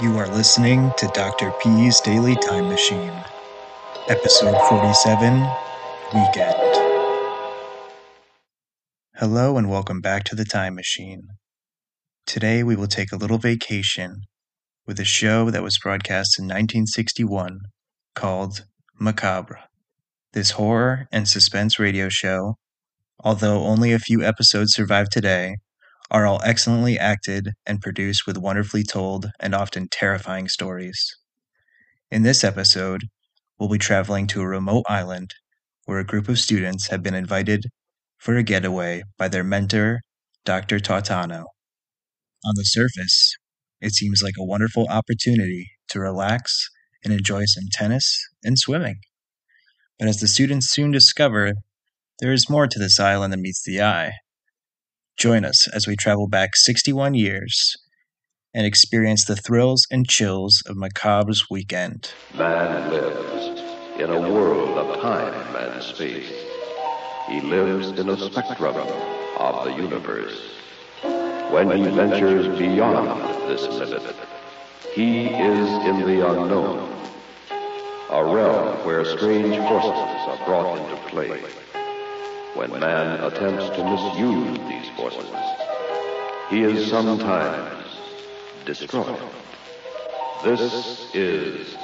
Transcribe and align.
You 0.00 0.16
are 0.16 0.26
listening 0.26 0.90
to 0.96 1.06
Dr. 1.08 1.52
P's 1.62 2.00
Daily 2.00 2.34
Time 2.34 2.68
Machine, 2.68 3.12
Episode 4.08 4.58
47 4.68 5.34
Weekend. 6.14 6.56
Hello, 9.16 9.58
and 9.58 9.68
welcome 9.68 10.00
back 10.00 10.24
to 10.24 10.34
the 10.34 10.46
Time 10.46 10.74
Machine. 10.74 11.28
Today 12.26 12.64
we 12.64 12.74
will 12.74 12.88
take 12.88 13.12
a 13.12 13.16
little 13.16 13.38
vacation 13.38 14.22
with 14.86 14.98
a 14.98 15.04
show 15.04 15.50
that 15.50 15.62
was 15.62 15.78
broadcast 15.78 16.38
in 16.38 16.46
1961 16.46 17.60
called 18.14 18.64
Macabre. 18.98 19.60
This 20.32 20.52
horror 20.52 21.06
and 21.12 21.28
suspense 21.28 21.78
radio 21.78 22.08
show, 22.08 22.56
although 23.20 23.62
only 23.62 23.92
a 23.92 23.98
few 23.98 24.24
episodes 24.24 24.72
survive 24.72 25.10
today, 25.10 25.56
are 26.12 26.26
all 26.26 26.42
excellently 26.44 26.98
acted 26.98 27.48
and 27.66 27.80
produced 27.80 28.26
with 28.26 28.36
wonderfully 28.36 28.84
told 28.84 29.30
and 29.40 29.54
often 29.54 29.88
terrifying 29.90 30.46
stories. 30.46 31.16
In 32.10 32.22
this 32.22 32.44
episode, 32.44 33.04
we'll 33.58 33.70
be 33.70 33.78
traveling 33.78 34.26
to 34.28 34.42
a 34.42 34.46
remote 34.46 34.84
island 34.86 35.30
where 35.86 35.98
a 35.98 36.04
group 36.04 36.28
of 36.28 36.38
students 36.38 36.88
have 36.88 37.02
been 37.02 37.14
invited 37.14 37.64
for 38.18 38.36
a 38.36 38.42
getaway 38.42 39.02
by 39.16 39.26
their 39.28 39.42
mentor, 39.42 40.02
Dr. 40.44 40.78
Tautano. 40.78 41.46
On 42.44 42.54
the 42.56 42.64
surface, 42.64 43.34
it 43.80 43.94
seems 43.94 44.22
like 44.22 44.34
a 44.38 44.44
wonderful 44.44 44.86
opportunity 44.88 45.70
to 45.88 45.98
relax 45.98 46.68
and 47.02 47.12
enjoy 47.12 47.44
some 47.46 47.64
tennis 47.72 48.20
and 48.44 48.58
swimming. 48.58 48.96
But 49.98 50.08
as 50.08 50.20
the 50.20 50.28
students 50.28 50.68
soon 50.68 50.90
discover, 50.90 51.54
there 52.20 52.32
is 52.32 52.50
more 52.50 52.66
to 52.66 52.78
this 52.78 53.00
island 53.00 53.32
than 53.32 53.40
meets 53.40 53.62
the 53.64 53.80
eye. 53.80 54.12
Join 55.18 55.44
us 55.44 55.68
as 55.68 55.86
we 55.86 55.96
travel 55.96 56.28
back 56.28 56.56
61 56.56 57.14
years 57.14 57.76
and 58.54 58.66
experience 58.66 59.24
the 59.24 59.36
thrills 59.36 59.86
and 59.90 60.08
chills 60.08 60.62
of 60.66 60.76
Macabre's 60.76 61.48
weekend. 61.50 62.12
Man 62.34 62.90
lives 62.90 63.60
in 63.98 64.10
a 64.10 64.20
world 64.20 64.76
of 64.78 65.00
time 65.00 65.56
and 65.56 65.82
space. 65.82 66.32
He 67.28 67.40
lives 67.40 67.98
in 67.98 68.08
a 68.08 68.16
spectrum 68.16 68.76
of 69.38 69.64
the 69.64 69.72
universe. 69.72 70.38
When 71.50 71.70
he 71.70 71.84
ventures 71.84 72.58
beyond 72.58 73.48
this 73.48 73.62
limit, 73.62 74.16
he 74.94 75.26
is 75.26 75.68
in 75.86 76.00
the 76.00 76.28
unknown, 76.28 76.90
a 78.10 78.24
realm 78.24 78.84
where 78.86 79.04
strange 79.04 79.56
forces 79.56 80.28
are 80.28 80.44
brought 80.44 80.78
into 80.78 80.96
play. 81.08 81.40
When 82.54 82.70
man 82.78 83.18
attempts 83.24 83.70
to 83.70 83.82
misuse 83.82 84.58
these 84.68 84.88
forces, 84.90 85.26
he 86.50 86.60
is 86.64 86.90
sometimes 86.90 87.86
destroyed. 88.66 89.18
This 90.44 91.14
is 91.14 91.74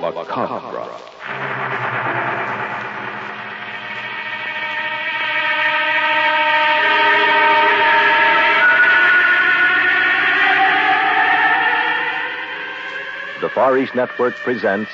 Macabre. 0.00 0.94
The 13.40 13.48
Far 13.48 13.76
East 13.78 13.96
Network 13.96 14.36
presents 14.36 14.92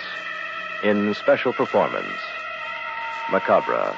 in 0.83 1.13
special 1.13 1.53
performance 1.53 2.09
Macabre. 3.31 3.95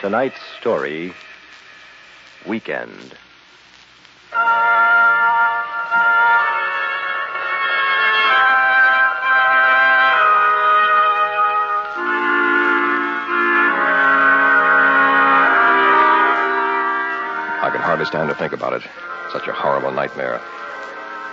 Tonight's 0.00 0.40
story 0.60 1.12
Weekend. 2.46 3.14
I 17.60 17.70
can 17.72 17.80
hardly 17.80 18.04
stand 18.04 18.28
to 18.28 18.36
think 18.36 18.52
about 18.52 18.72
it. 18.74 18.82
Such 19.32 19.48
a 19.48 19.52
horrible 19.52 19.90
nightmare. 19.90 20.40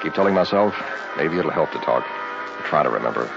Keep 0.02 0.16
telling 0.16 0.34
myself, 0.34 0.74
maybe 1.18 1.38
it'll 1.38 1.52
help 1.52 1.72
to 1.74 1.80
talk. 1.80 2.04
Try 2.64 2.82
to 2.82 2.90
remember. 2.90 3.30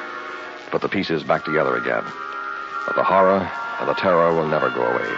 Put 0.70 0.80
the 0.80 0.88
pieces 0.88 1.22
back 1.22 1.44
together 1.44 1.76
again. 1.76 2.04
But 2.86 2.96
the 2.96 3.04
horror 3.04 3.50
and 3.80 3.88
the 3.88 3.94
terror 3.94 4.34
will 4.34 4.48
never 4.48 4.70
go 4.70 4.82
away. 4.82 5.08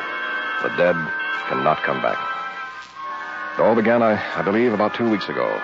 The 0.63 0.77
dead 0.77 0.97
cannot 1.49 1.83
come 1.83 2.03
back. 2.03 2.19
It 3.55 3.63
all 3.63 3.75
began, 3.75 4.03
I, 4.03 4.21
I 4.39 4.43
believe, 4.43 4.73
about 4.73 4.95
two 4.95 5.09
weeks 5.11 5.29
ago. 5.29 5.61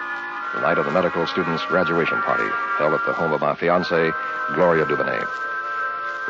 The 0.55 0.61
night 0.61 0.79
of 0.79 0.87
the 0.87 0.91
medical 0.91 1.27
students' 1.27 1.65
graduation 1.67 2.21
party 2.23 2.49
held 2.79 2.95
at 2.95 3.05
the 3.07 3.13
home 3.13 3.33
of 3.33 3.41
my 3.41 3.55
fiancée, 3.55 4.15
Gloria 4.55 4.85
Dubonnet. 4.85 5.27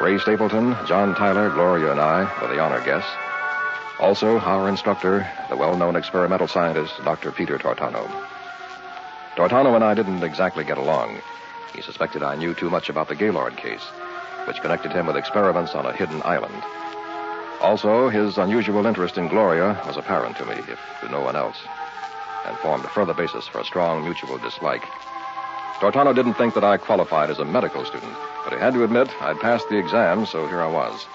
Ray 0.00 0.18
Stapleton, 0.18 0.76
John 0.86 1.14
Tyler, 1.14 1.50
Gloria, 1.50 1.92
and 1.92 2.00
I 2.00 2.24
were 2.42 2.48
the 2.48 2.60
honor 2.60 2.84
guests. 2.84 3.10
Also, 3.98 4.38
our 4.40 4.68
instructor, 4.68 5.26
the 5.48 5.56
well-known 5.56 5.96
experimental 5.96 6.46
scientist, 6.46 6.92
Dr. 7.04 7.32
Peter 7.32 7.56
Tortano. 7.56 8.06
Tortano 9.36 9.74
and 9.74 9.84
I 9.84 9.94
didn't 9.94 10.22
exactly 10.22 10.64
get 10.64 10.76
along. 10.76 11.20
He 11.74 11.80
suspected 11.80 12.22
I 12.22 12.36
knew 12.36 12.52
too 12.52 12.68
much 12.68 12.90
about 12.90 13.08
the 13.08 13.14
Gaylord 13.14 13.56
case, 13.56 13.84
which 14.46 14.60
connected 14.60 14.92
him 14.92 15.06
with 15.06 15.16
experiments 15.16 15.74
on 15.74 15.86
a 15.86 15.92
hidden 15.92 16.22
island. 16.24 16.62
Also, 17.60 18.08
his 18.08 18.38
unusual 18.38 18.86
interest 18.86 19.16
in 19.16 19.28
Gloria 19.28 19.80
was 19.86 19.96
apparent 19.96 20.36
to 20.36 20.46
me, 20.46 20.54
if 20.54 20.78
to 21.00 21.08
no 21.10 21.20
one 21.20 21.36
else, 21.36 21.56
and 22.46 22.56
formed 22.58 22.84
a 22.84 22.88
further 22.88 23.14
basis 23.14 23.48
for 23.48 23.60
a 23.60 23.64
strong 23.64 24.04
mutual 24.04 24.38
dislike. 24.38 24.84
Tortano 25.80 26.14
didn't 26.14 26.34
think 26.34 26.54
that 26.54 26.64
I 26.64 26.76
qualified 26.76 27.30
as 27.30 27.38
a 27.38 27.44
medical 27.44 27.84
student, 27.84 28.12
but 28.44 28.52
he 28.52 28.58
had 28.58 28.74
to 28.74 28.84
admit 28.84 29.10
I'd 29.20 29.40
passed 29.40 29.68
the 29.68 29.78
exam, 29.78 30.26
so 30.26 30.46
here 30.46 30.60
I 30.60 30.66
was. 30.70 31.06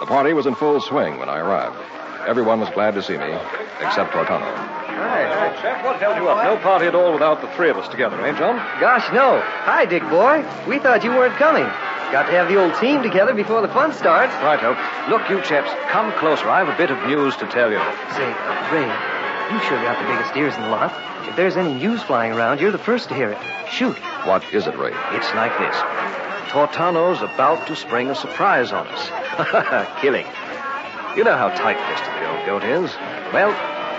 The 0.00 0.06
party 0.06 0.32
was 0.32 0.46
in 0.46 0.54
full 0.54 0.80
swing 0.80 1.18
when 1.18 1.28
I 1.28 1.38
arrived. 1.38 1.76
Everyone 2.26 2.60
was 2.60 2.70
glad 2.70 2.94
to 2.94 3.02
see 3.02 3.16
me, 3.16 3.32
except 3.80 4.12
Tortano. 4.12 4.50
Hi, 4.96 5.24
hi, 5.24 5.62
Chef. 5.62 5.84
What 5.84 6.00
held 6.00 6.16
you 6.16 6.28
up? 6.28 6.42
No 6.44 6.56
party 6.62 6.86
at 6.86 6.94
all 6.94 7.12
without 7.12 7.40
the 7.40 7.48
three 7.48 7.70
of 7.70 7.76
us 7.76 7.88
together, 7.88 8.20
eh, 8.26 8.36
John? 8.38 8.56
Gosh, 8.80 9.12
no. 9.12 9.40
Hi, 9.62 9.84
Dick 9.84 10.02
boy. 10.04 10.44
We 10.66 10.78
thought 10.78 11.04
you 11.04 11.10
weren't 11.10 11.36
coming. 11.36 11.66
Got 12.12 12.26
to 12.26 12.32
have 12.32 12.48
the 12.48 12.56
old 12.56 12.74
team 12.78 13.02
together 13.02 13.34
before 13.34 13.60
the 13.62 13.68
fun 13.68 13.92
starts. 13.92 14.32
Righto. 14.34 14.78
Look, 15.10 15.28
you 15.28 15.42
chaps, 15.42 15.70
come 15.90 16.12
closer. 16.20 16.48
I 16.48 16.62
have 16.62 16.68
a 16.68 16.78
bit 16.78 16.90
of 16.90 16.98
news 17.06 17.34
to 17.36 17.46
tell 17.48 17.70
you. 17.70 17.78
Say, 18.14 18.30
uh, 18.30 18.70
Ray, 18.70 18.86
you 19.52 19.58
sure 19.66 19.82
got 19.82 19.98
the 19.98 20.06
biggest 20.06 20.36
ears 20.36 20.54
in 20.54 20.62
the 20.62 20.68
lot. 20.68 20.94
If 21.28 21.34
there's 21.34 21.56
any 21.56 21.74
news 21.74 22.02
flying 22.04 22.32
around, 22.32 22.60
you're 22.60 22.70
the 22.70 22.78
first 22.78 23.08
to 23.08 23.14
hear 23.14 23.30
it. 23.32 23.38
Shoot. 23.68 23.96
What 24.24 24.44
is 24.54 24.68
it, 24.68 24.78
Ray? 24.78 24.92
It's 25.18 25.34
like 25.34 25.58
this. 25.58 25.76
Tortano's 26.50 27.22
about 27.22 27.66
to 27.66 27.74
spring 27.74 28.08
a 28.08 28.14
surprise 28.14 28.70
on 28.70 28.86
us. 28.86 29.98
Killing. 30.00 30.26
You 31.16 31.24
know 31.24 31.36
how 31.36 31.48
tight-fisted 31.48 32.14
the 32.14 32.30
old 32.30 32.46
goat 32.46 32.64
is. 32.64 32.94
Well, 33.34 33.50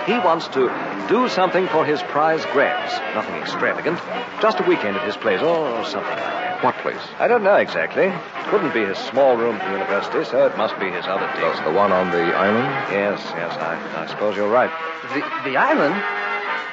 he 0.05 0.17
wants 0.19 0.47
to 0.49 0.71
do 1.09 1.27
something 1.27 1.67
for 1.67 1.83
his 1.83 2.01
prize 2.03 2.45
grabs. 2.53 2.93
Nothing 3.13 3.35
extravagant. 3.35 3.99
Just 4.41 4.61
a 4.61 4.63
weekend 4.63 4.95
at 4.95 5.05
his 5.05 5.17
place 5.17 5.41
or 5.41 5.83
something 5.83 6.09
like 6.09 6.19
that. 6.19 6.46
What 6.61 6.75
place? 6.77 7.01
I 7.19 7.27
don't 7.27 7.43
know 7.43 7.55
exactly. 7.55 8.11
Couldn't 8.49 8.73
be 8.73 8.83
his 8.83 8.97
small 8.97 9.37
room 9.37 9.55
at 9.57 9.65
the 9.65 9.71
university, 9.73 10.25
so 10.25 10.47
it 10.47 10.57
must 10.57 10.79
be 10.79 10.89
his 10.89 11.05
other 11.05 11.31
deal. 11.35 11.51
That's 11.51 11.59
the 11.61 11.71
one 11.71 11.91
on 11.91 12.09
the 12.09 12.33
island? 12.35 12.67
Yes, 12.91 13.21
yes, 13.35 13.55
I, 13.57 14.03
I 14.03 14.07
suppose 14.07 14.35
you're 14.35 14.49
right. 14.49 14.71
The, 15.13 15.49
the 15.51 15.57
island? 15.57 15.93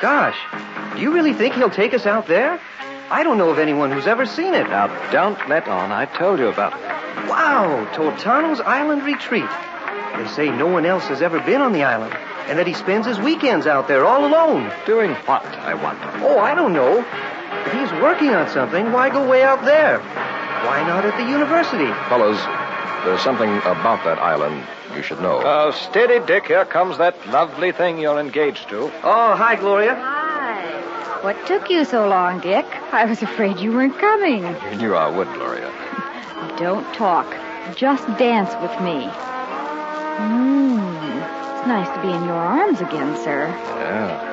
Gosh, 0.00 0.36
do 0.96 1.02
you 1.02 1.12
really 1.12 1.34
think 1.34 1.54
he'll 1.54 1.68
take 1.70 1.92
us 1.92 2.06
out 2.06 2.26
there? 2.26 2.58
I 3.10 3.22
don't 3.22 3.36
know 3.36 3.50
of 3.50 3.58
anyone 3.58 3.92
who's 3.92 4.06
ever 4.06 4.24
seen 4.24 4.54
it. 4.54 4.68
Now, 4.70 4.86
don't 5.10 5.38
let 5.48 5.68
on. 5.68 5.92
I 5.92 6.06
told 6.06 6.38
you 6.38 6.48
about 6.48 6.72
it. 6.72 7.28
Wow, 7.28 7.86
Tortano's 7.92 8.60
Island 8.60 9.02
Retreat. 9.02 9.48
They 10.16 10.26
say 10.28 10.48
no 10.48 10.66
one 10.66 10.86
else 10.86 11.04
has 11.04 11.20
ever 11.20 11.40
been 11.40 11.60
on 11.60 11.72
the 11.72 11.84
island, 11.84 12.14
and 12.48 12.58
that 12.58 12.66
he 12.66 12.72
spends 12.72 13.06
his 13.06 13.18
weekends 13.18 13.66
out 13.66 13.88
there 13.88 14.06
all 14.06 14.24
alone. 14.24 14.72
Doing 14.86 15.12
what, 15.26 15.44
I 15.44 15.74
wonder? 15.74 16.10
Oh, 16.24 16.38
I 16.38 16.54
don't 16.54 16.72
know. 16.72 17.04
If 17.66 17.72
he's 17.72 17.92
working 18.00 18.30
on 18.30 18.48
something, 18.48 18.92
why 18.92 19.10
go 19.10 19.28
way 19.28 19.42
out 19.42 19.64
there? 19.64 19.98
Why 20.00 20.82
not 20.86 21.04
at 21.04 21.16
the 21.16 21.30
university? 21.30 21.86
Fellas, 22.08 22.38
there's 23.04 23.20
something 23.20 23.50
about 23.58 24.04
that 24.04 24.18
island 24.18 24.66
you 24.94 25.02
should 25.02 25.20
know. 25.20 25.42
Oh, 25.44 25.70
steady, 25.72 26.24
Dick. 26.24 26.46
Here 26.46 26.64
comes 26.64 26.98
that 26.98 27.14
lovely 27.28 27.72
thing 27.72 27.98
you're 27.98 28.18
engaged 28.18 28.68
to. 28.68 28.90
Oh, 29.02 29.34
hi, 29.34 29.56
Gloria. 29.56 29.94
Hi. 29.94 31.20
What 31.22 31.46
took 31.46 31.70
you 31.70 31.84
so 31.84 32.08
long, 32.08 32.40
Dick? 32.40 32.66
I 32.92 33.04
was 33.04 33.22
afraid 33.22 33.58
you 33.58 33.72
weren't 33.72 33.98
coming. 33.98 34.42
You 34.70 34.76
knew 34.76 34.94
I 34.94 35.08
would, 35.08 35.28
Gloria. 35.34 35.72
Don't 36.58 36.84
talk. 36.94 37.26
Just 37.76 38.06
dance 38.18 38.50
with 38.62 38.78
me. 38.82 39.08
Mmm. 40.20 40.94
It's 41.58 41.66
nice 41.66 41.88
to 41.96 42.02
be 42.02 42.12
in 42.12 42.24
your 42.24 42.34
arms 42.34 42.80
again, 42.80 43.16
sir. 43.24 43.48
Yeah. 43.48 44.30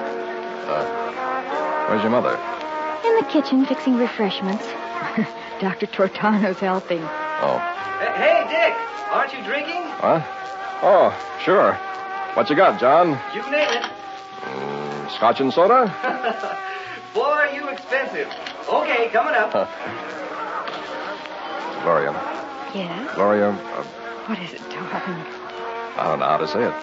Uh, 0.68 1.90
where's 1.90 2.02
your 2.02 2.12
mother? 2.12 2.38
In 3.04 3.16
the 3.16 3.26
kitchen 3.30 3.66
fixing 3.66 3.98
refreshments. 3.98 4.66
Dr. 5.60 5.88
Tortano's 5.88 6.60
helping. 6.60 7.02
Oh. 7.02 7.58
Hey, 8.16 8.46
Dick, 8.50 8.76
aren't 9.12 9.34
you 9.34 9.44
drinking? 9.44 9.82
Huh? 10.02 10.22
Oh, 10.84 11.40
sure. 11.44 11.74
What 12.36 12.50
you 12.50 12.56
got, 12.56 12.80
John? 12.80 13.20
You 13.34 13.42
name 13.52 13.70
it. 13.70 13.84
Mm, 14.42 15.12
scotch 15.12 15.40
and 15.42 15.52
soda? 15.54 15.86
Boy, 17.14 17.22
are 17.22 17.52
you 17.54 17.70
expensive. 17.70 18.28
Okay, 18.70 19.10
coming 19.10 19.34
up. 19.36 19.52
Gloria. 21.84 22.12
Yes? 22.74 23.16
Gloria, 23.16 23.50
uh, 23.50 23.84
What 24.28 24.40
is 24.40 24.54
it, 24.54 24.62
darling? 24.70 25.26
I 25.98 26.04
don't 26.08 26.20
know 26.20 26.26
how 26.26 26.38
to 26.38 26.48
say 26.48 26.64
it. 26.64 26.74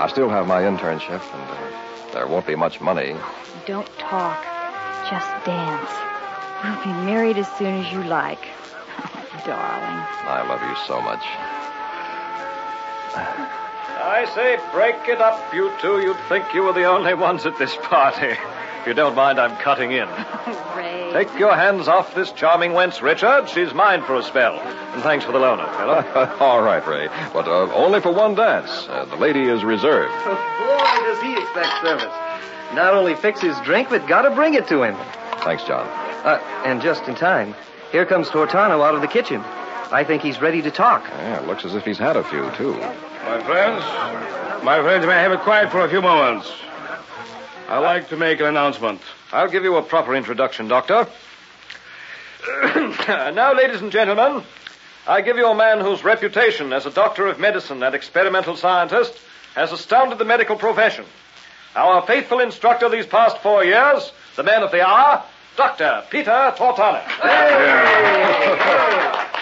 I 0.00 0.08
still 0.10 0.28
have 0.30 0.46
my 0.46 0.62
internship, 0.62 1.20
and 1.34 1.50
uh, 1.50 2.12
there 2.12 2.26
won't 2.26 2.46
be 2.46 2.56
much 2.56 2.80
money. 2.80 3.14
Don't 3.66 3.86
talk. 3.98 4.44
Just 5.10 5.44
dance. 5.44 5.90
We'll 6.62 6.84
be 6.84 6.92
married 7.04 7.36
as 7.36 7.50
soon 7.58 7.84
as 7.84 7.92
you 7.92 8.04
like. 8.04 8.38
darling. 9.44 9.98
I 10.28 10.46
love 10.48 10.62
you 10.62 10.76
so 10.86 11.00
much. 11.00 11.22
I 14.02 14.24
say, 14.34 14.58
break 14.72 15.08
it 15.08 15.20
up, 15.20 15.52
you 15.52 15.72
two. 15.80 16.00
You'd 16.00 16.16
think 16.28 16.54
you 16.54 16.62
were 16.62 16.72
the 16.72 16.84
only 16.84 17.14
ones 17.14 17.44
at 17.44 17.58
this 17.58 17.74
party. 17.76 18.36
If 18.80 18.86
you 18.86 18.94
don't 18.94 19.14
mind, 19.14 19.38
I'm 19.38 19.56
cutting 19.56 19.92
in. 19.92 20.08
Ray. 20.76 21.10
Take 21.12 21.38
your 21.38 21.54
hands 21.54 21.88
off 21.88 22.14
this 22.14 22.30
charming 22.32 22.70
wench, 22.70 23.02
Richard. 23.02 23.48
She's 23.48 23.74
mine 23.74 24.02
for 24.04 24.14
a 24.16 24.22
spell. 24.22 24.60
And 24.60 25.02
thanks 25.02 25.24
for 25.24 25.32
the 25.32 25.38
loan, 25.38 25.60
old 25.60 25.70
fellow. 25.70 26.36
All 26.40 26.62
right, 26.62 26.86
Ray. 26.86 27.08
But 27.32 27.48
uh, 27.48 27.72
only 27.74 28.00
for 28.00 28.12
one 28.12 28.34
dance. 28.36 28.70
Uh, 28.88 29.04
the 29.06 29.16
lady 29.16 29.42
is 29.42 29.64
reserved. 29.64 30.12
Boy, 30.24 30.34
does 31.02 31.20
he 31.20 31.32
expect 31.36 31.82
service. 31.82 32.29
Not 32.74 32.94
only 32.94 33.14
fix 33.14 33.40
his 33.40 33.58
drink, 33.60 33.88
but 33.88 34.06
gotta 34.06 34.30
bring 34.30 34.54
it 34.54 34.68
to 34.68 34.82
him. 34.82 34.96
Thanks, 35.38 35.64
John. 35.64 35.86
Uh, 36.24 36.40
and 36.64 36.80
just 36.80 37.04
in 37.04 37.14
time. 37.14 37.54
Here 37.92 38.06
comes 38.06 38.28
Tortano 38.28 38.86
out 38.86 38.94
of 38.94 39.00
the 39.00 39.08
kitchen. 39.08 39.42
I 39.90 40.04
think 40.04 40.22
he's 40.22 40.40
ready 40.40 40.62
to 40.62 40.70
talk. 40.70 41.04
Yeah, 41.08 41.40
looks 41.40 41.64
as 41.64 41.74
if 41.74 41.84
he's 41.84 41.98
had 41.98 42.16
a 42.16 42.22
few, 42.22 42.48
too. 42.52 42.74
My 42.74 43.40
friends, 43.42 43.84
my 44.64 44.80
friends, 44.82 45.04
may 45.04 45.12
I 45.12 45.22
have 45.22 45.32
it 45.32 45.40
quiet 45.40 45.70
for 45.72 45.80
a 45.80 45.88
few 45.88 46.00
moments? 46.00 46.50
I'd 47.68 47.78
like 47.78 48.08
to 48.10 48.16
make 48.16 48.40
an 48.40 48.46
announcement. 48.46 49.00
I'll 49.32 49.48
give 49.48 49.64
you 49.64 49.76
a 49.76 49.82
proper 49.82 50.14
introduction, 50.14 50.68
Doctor. 50.68 51.06
now, 53.08 53.54
ladies 53.54 53.80
and 53.80 53.90
gentlemen, 53.90 54.42
I 55.06 55.20
give 55.22 55.36
you 55.36 55.46
a 55.46 55.54
man 55.54 55.80
whose 55.80 56.04
reputation 56.04 56.72
as 56.72 56.86
a 56.86 56.90
doctor 56.90 57.26
of 57.26 57.38
medicine 57.38 57.82
and 57.82 57.94
experimental 57.94 58.56
scientist 58.56 59.18
has 59.54 59.72
astounded 59.72 60.18
the 60.18 60.24
medical 60.24 60.56
profession. 60.56 61.04
Our 61.74 62.02
faithful 62.02 62.40
instructor 62.40 62.88
these 62.88 63.06
past 63.06 63.38
four 63.38 63.64
years, 63.64 64.12
the 64.36 64.42
man 64.42 64.62
of 64.62 64.72
the 64.72 64.86
hour, 64.86 65.22
Dr. 65.56 66.04
Peter 66.10 66.52
Tortano. 66.56 67.00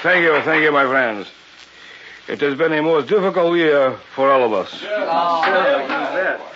Thank 0.02 0.24
you, 0.24 0.40
thank 0.42 0.62
you, 0.62 0.70
my 0.70 0.86
friends. 0.86 1.26
It 2.28 2.40
has 2.42 2.58
been 2.58 2.72
a 2.74 2.82
most 2.82 3.08
difficult 3.08 3.56
year 3.56 3.96
for 4.14 4.30
all 4.30 4.44
of 4.44 4.52
us. 4.52 4.82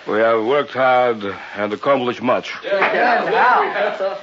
We 0.06 0.19
have 0.19 0.44
worked 0.44 0.74
hard 0.74 1.24
and 1.56 1.72
accomplished 1.72 2.20
much. 2.20 2.52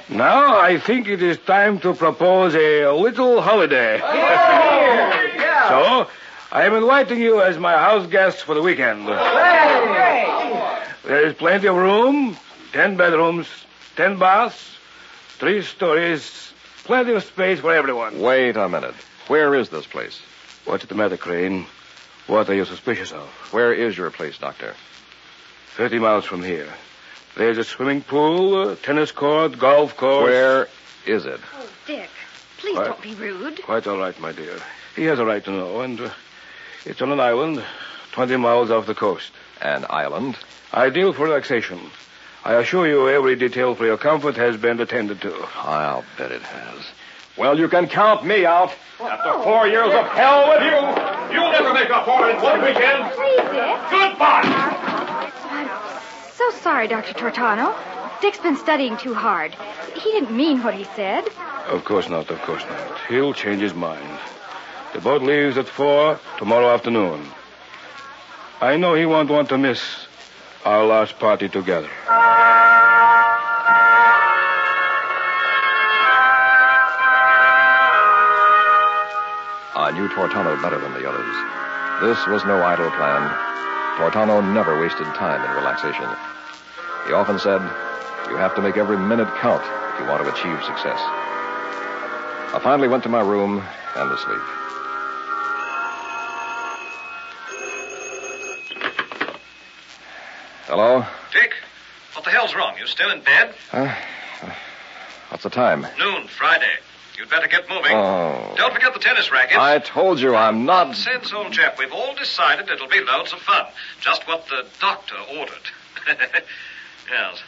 Now 0.08 0.60
I 0.60 0.78
think 0.78 1.08
it 1.08 1.20
is 1.22 1.38
time 1.38 1.80
to 1.80 1.94
propose 1.94 2.54
a 2.54 2.86
little 2.90 3.42
holiday. 3.42 3.98
so, 3.98 4.06
I 6.52 6.64
am 6.66 6.74
inviting 6.74 7.20
you 7.20 7.42
as 7.42 7.58
my 7.58 7.72
house 7.72 8.06
guests 8.06 8.42
for 8.42 8.54
the 8.54 8.62
weekend. 8.62 9.08
There 11.10 11.26
is 11.26 11.34
plenty 11.34 11.66
of 11.66 11.74
room, 11.74 12.36
ten 12.72 12.96
bedrooms, 12.96 13.48
ten 13.96 14.16
baths, 14.20 14.76
three 15.40 15.60
stories, 15.62 16.52
plenty 16.84 17.10
of 17.14 17.24
space 17.24 17.58
for 17.58 17.74
everyone. 17.74 18.20
Wait 18.20 18.56
a 18.56 18.68
minute. 18.68 18.94
Where 19.26 19.56
is 19.56 19.70
this 19.70 19.86
place? 19.86 20.20
What's 20.66 20.84
the 20.84 20.94
matter, 20.94 21.16
Crane? 21.16 21.66
What 22.28 22.48
are 22.48 22.54
you 22.54 22.64
suspicious 22.64 23.10
of? 23.10 23.26
Where 23.50 23.72
is 23.74 23.98
your 23.98 24.12
place, 24.12 24.38
Doctor? 24.38 24.76
Thirty 25.74 25.98
miles 25.98 26.26
from 26.26 26.44
here. 26.44 26.72
There's 27.36 27.58
a 27.58 27.64
swimming 27.64 28.02
pool, 28.02 28.68
a 28.68 28.76
tennis 28.76 29.10
court, 29.10 29.58
golf 29.58 29.96
course. 29.96 30.30
Where 30.30 30.68
is 31.06 31.26
it? 31.26 31.40
Oh, 31.58 31.68
Dick, 31.88 32.08
please 32.58 32.76
What? 32.76 32.84
don't 32.86 33.02
be 33.02 33.14
rude. 33.16 33.60
Quite 33.64 33.88
all 33.88 33.98
right, 33.98 34.16
my 34.20 34.30
dear. 34.30 34.60
He 34.94 35.06
has 35.06 35.18
a 35.18 35.24
right 35.26 35.44
to 35.44 35.50
know, 35.50 35.80
and 35.80 36.00
uh, 36.00 36.10
it's 36.84 37.02
on 37.02 37.10
an 37.10 37.18
island, 37.18 37.64
20 38.12 38.36
miles 38.36 38.70
off 38.70 38.86
the 38.86 38.94
coast. 38.94 39.30
An 39.60 39.86
island? 39.90 40.36
Ideal 40.72 41.12
for 41.12 41.24
relaxation. 41.24 41.80
I 42.44 42.54
assure 42.54 42.88
you, 42.88 43.08
every 43.08 43.36
detail 43.36 43.74
for 43.74 43.84
your 43.84 43.98
comfort 43.98 44.36
has 44.36 44.56
been 44.56 44.80
attended 44.80 45.20
to. 45.22 45.34
I'll 45.56 46.04
bet 46.16 46.32
it 46.32 46.42
has. 46.42 46.84
Well, 47.36 47.58
you 47.58 47.68
can 47.68 47.86
count 47.88 48.24
me 48.24 48.46
out. 48.46 48.72
After 49.00 49.42
four 49.42 49.66
years 49.66 49.92
of 49.92 50.06
hell 50.08 50.48
with 50.48 50.62
you, 50.62 51.34
you'll 51.34 51.52
never 51.52 51.72
make 51.74 51.90
up 51.90 52.04
for 52.06 52.28
it 52.28 52.36
in 52.36 52.42
one 52.42 52.60
weekend. 52.62 53.12
Please, 53.12 53.40
Dick. 53.40 53.78
Goodbye. 53.90 54.42
I'm 55.50 56.32
So 56.34 56.50
sorry, 56.62 56.88
Dr. 56.88 57.12
Tortano. 57.14 57.74
Dick's 58.20 58.38
been 58.38 58.56
studying 58.56 58.96
too 58.96 59.14
hard. 59.14 59.54
He 59.94 60.10
didn't 60.12 60.34
mean 60.36 60.62
what 60.62 60.74
he 60.74 60.84
said. 60.96 61.24
Of 61.68 61.84
course 61.84 62.08
not, 62.08 62.30
of 62.30 62.40
course 62.42 62.62
not. 62.68 62.98
He'll 63.08 63.32
change 63.32 63.62
his 63.62 63.74
mind. 63.74 64.18
The 64.92 65.00
boat 65.00 65.22
leaves 65.22 65.56
at 65.56 65.68
four 65.68 66.18
tomorrow 66.38 66.70
afternoon. 66.74 67.26
I 68.62 68.76
know 68.76 68.92
he 68.92 69.06
won't 69.06 69.30
want 69.30 69.48
to 69.48 69.56
miss 69.56 69.80
our 70.66 70.84
last 70.84 71.18
party 71.18 71.48
together. 71.48 71.88
I 79.72 79.90
knew 79.94 80.08
Tortano 80.10 80.60
better 80.60 80.78
than 80.78 80.92
the 80.92 81.08
others. 81.08 81.36
This 82.04 82.26
was 82.26 82.44
no 82.44 82.60
idle 82.62 82.90
plan. 82.90 83.24
Tortano 83.96 84.44
never 84.52 84.78
wasted 84.78 85.06
time 85.16 85.40
in 85.40 85.56
relaxation. 85.56 86.04
He 87.06 87.14
often 87.14 87.38
said, 87.38 87.62
You 88.28 88.36
have 88.36 88.54
to 88.56 88.62
make 88.62 88.76
every 88.76 88.98
minute 88.98 89.28
count 89.40 89.64
if 89.94 90.00
you 90.00 90.06
want 90.06 90.22
to 90.22 90.28
achieve 90.28 90.62
success. 90.68 91.00
I 92.52 92.60
finally 92.62 92.88
went 92.88 93.04
to 93.04 93.08
my 93.08 93.22
room 93.22 93.64
and 93.96 94.10
to 94.10 94.18
sleep. 94.18 94.59
Hello? 100.70 101.04
Dick, 101.32 101.52
what 102.12 102.24
the 102.24 102.30
hell's 102.30 102.54
wrong? 102.54 102.76
You 102.78 102.86
still 102.86 103.10
in 103.10 103.22
bed? 103.22 103.52
Uh, 103.72 103.92
what's 105.28 105.42
the 105.42 105.50
time? 105.50 105.84
Noon, 105.98 106.28
Friday. 106.28 106.70
You'd 107.18 107.28
better 107.28 107.48
get 107.48 107.68
moving. 107.68 107.90
Oh. 107.90 108.54
Don't 108.56 108.72
forget 108.72 108.94
the 108.94 109.00
tennis 109.00 109.32
racket. 109.32 109.58
I 109.58 109.80
told 109.80 110.20
you 110.20 110.36
I'm 110.36 110.64
not. 110.64 110.86
Nonsense, 110.86 111.32
old 111.32 111.52
chap. 111.52 111.76
We've 111.76 111.92
all 111.92 112.14
decided 112.14 112.68
it'll 112.70 112.86
be 112.86 113.00
loads 113.00 113.32
of 113.32 113.40
fun. 113.40 113.66
Just 114.00 114.28
what 114.28 114.46
the 114.46 114.64
doctor 114.80 115.16
ordered. 115.36 115.70
yes. 116.06 117.42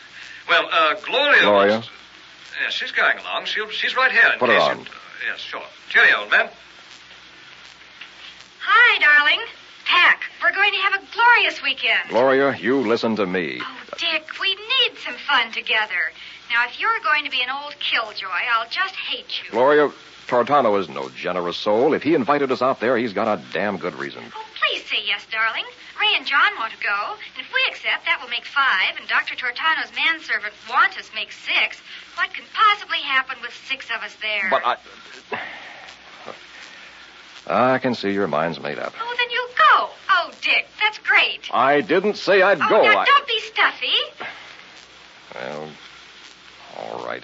Well, 0.49 0.69
uh, 0.73 0.95
Gloria. 1.05 1.43
Gloria? 1.43 1.73
wants- 1.75 1.91
Yes, 2.61 2.73
she's 2.73 2.91
going 2.91 3.19
along. 3.19 3.45
She'll, 3.45 3.69
she's 3.71 3.95
right 3.95 4.11
here. 4.11 4.31
In 4.33 4.39
Put 4.41 4.49
her 4.49 4.57
case 4.59 4.69
on. 4.69 4.79
You... 4.81 4.85
yes, 5.31 5.39
sure. 5.39 5.63
Cheerio, 5.91 6.23
old 6.23 6.31
man. 6.33 6.49
Hi, 8.63 8.99
darling. 8.99 9.47
Pack. 9.93 10.23
We're 10.43 10.55
going 10.55 10.73
to 10.73 10.79
have 10.79 10.95
a 10.95 11.03
glorious 11.13 11.63
weekend. 11.63 12.09
Gloria, 12.09 12.57
you 12.57 12.81
listen 12.81 13.15
to 13.17 13.27
me. 13.27 13.61
Oh, 13.61 13.77
Dick, 13.99 14.25
we 14.41 14.55
need 14.55 14.97
some 15.05 15.17
fun 15.29 15.53
together. 15.53 16.13
Now, 16.49 16.65
if 16.65 16.81
you're 16.81 16.99
going 17.05 17.25
to 17.25 17.31
be 17.31 17.43
an 17.43 17.51
old 17.51 17.77
killjoy, 17.79 18.41
I'll 18.51 18.69
just 18.71 18.95
hate 18.95 19.29
you. 19.45 19.51
Gloria, 19.51 19.93
Tortano 20.29 20.81
is 20.81 20.89
no 20.89 21.11
generous 21.11 21.59
soul. 21.59 21.93
If 21.93 22.03
he 22.03 22.15
invited 22.15 22.51
us 22.51 22.63
out 22.63 22.81
there, 22.81 22.97
he's 22.97 23.13
got 23.13 23.29
a 23.29 23.43
damn 23.53 23.77
good 23.77 23.95
reason. 23.97 24.25
Oh, 24.35 24.45
please 24.59 24.83
say 24.87 25.05
yes, 25.05 25.27
darling. 25.31 25.65
Ray 26.01 26.17
and 26.17 26.27
John 26.27 26.57
want 26.59 26.73
to 26.73 26.79
go. 26.79 27.15
And 27.37 27.45
if 27.45 27.53
we 27.53 27.61
accept, 27.69 28.07
that 28.07 28.19
will 28.23 28.31
make 28.31 28.47
five. 28.47 28.97
And 28.99 29.07
Dr. 29.09 29.37
Tortano's 29.37 29.93
manservant 29.95 30.55
Wantus 30.69 31.15
make 31.15 31.33
six. 31.33 31.83
What 32.17 32.33
can 32.33 32.45
possibly 32.55 32.99
happen 33.05 33.37
with 33.43 33.53
six 33.69 33.91
of 33.95 34.03
us 34.03 34.17
there? 34.23 34.49
But 34.49 34.63
I. 34.65 34.77
I 37.47 37.79
can 37.79 37.95
see 37.95 38.13
your 38.13 38.29
mind's 38.29 38.61
made 38.61 38.79
up. 38.79 38.95
Oh, 39.01 39.15
then 39.19 39.31
you 39.31 39.49
go. 39.59 39.91
Oh, 40.11 40.31
Dick, 40.41 40.67
that's 40.81 40.99
great. 40.99 41.49
I 41.53 41.81
didn't 41.81 42.17
say 42.17 42.43
I'd 42.43 42.61
oh, 42.61 42.69
go. 42.69 42.83
now 42.83 42.99
I... 43.01 43.05
don't 43.05 43.27
be 43.27 43.41
stuffy. 43.41 44.27
Well, 45.35 45.69
all 46.79 47.05
right. 47.05 47.23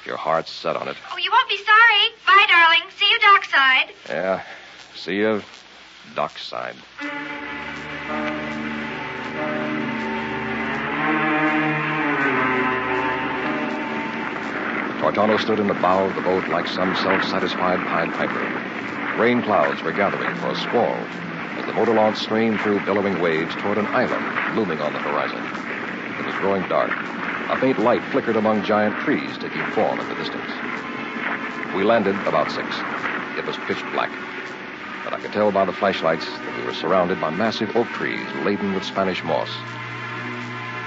If 0.00 0.06
your 0.06 0.16
heart's 0.16 0.50
set 0.50 0.76
on 0.76 0.88
it. 0.88 0.96
Oh, 1.12 1.18
you 1.18 1.30
won't 1.30 1.48
be 1.48 1.58
sorry. 1.58 2.08
Bye, 2.26 2.46
darling. 2.48 2.90
See 2.96 3.08
you 3.10 3.18
dockside. 3.20 3.92
Yeah. 4.08 4.42
See 4.96 5.16
you, 5.16 5.42
dockside. 6.14 6.76
Tortano 15.00 15.40
stood 15.40 15.58
in 15.58 15.66
the 15.66 15.74
bow 15.74 16.04
of 16.04 16.14
the 16.14 16.20
boat 16.20 16.46
like 16.48 16.66
some 16.66 16.94
self-satisfied 16.94 17.78
Pied 17.86 18.12
Piper. 18.12 18.99
Rain 19.20 19.42
clouds 19.42 19.82
were 19.82 19.92
gathering 19.92 20.34
for 20.36 20.48
a 20.48 20.56
squall 20.56 20.96
as 21.58 21.66
the 21.66 21.74
motor 21.74 21.92
launch 21.92 22.16
streamed 22.16 22.58
through 22.62 22.82
billowing 22.86 23.20
waves 23.20 23.54
toward 23.56 23.76
an 23.76 23.84
island 23.88 24.56
looming 24.56 24.80
on 24.80 24.94
the 24.94 24.98
horizon. 24.98 25.44
It 26.18 26.24
was 26.24 26.34
growing 26.36 26.66
dark. 26.70 26.90
A 27.50 27.60
faint 27.60 27.78
light 27.78 28.02
flickered 28.12 28.36
among 28.36 28.64
giant 28.64 28.98
trees, 29.00 29.36
taking 29.36 29.62
form 29.72 30.00
in 30.00 30.08
the 30.08 30.14
distance. 30.14 30.50
We 31.76 31.84
landed 31.84 32.14
about 32.26 32.50
six. 32.50 32.66
It 33.36 33.44
was 33.44 33.58
pitch 33.68 33.84
black, 33.92 34.10
but 35.04 35.12
I 35.12 35.20
could 35.20 35.34
tell 35.34 35.52
by 35.52 35.66
the 35.66 35.74
flashlights 35.74 36.24
that 36.24 36.56
we 36.58 36.64
were 36.64 36.72
surrounded 36.72 37.20
by 37.20 37.28
massive 37.28 37.76
oak 37.76 37.88
trees 37.88 38.26
laden 38.42 38.72
with 38.72 38.84
Spanish 38.84 39.22
moss. 39.22 39.50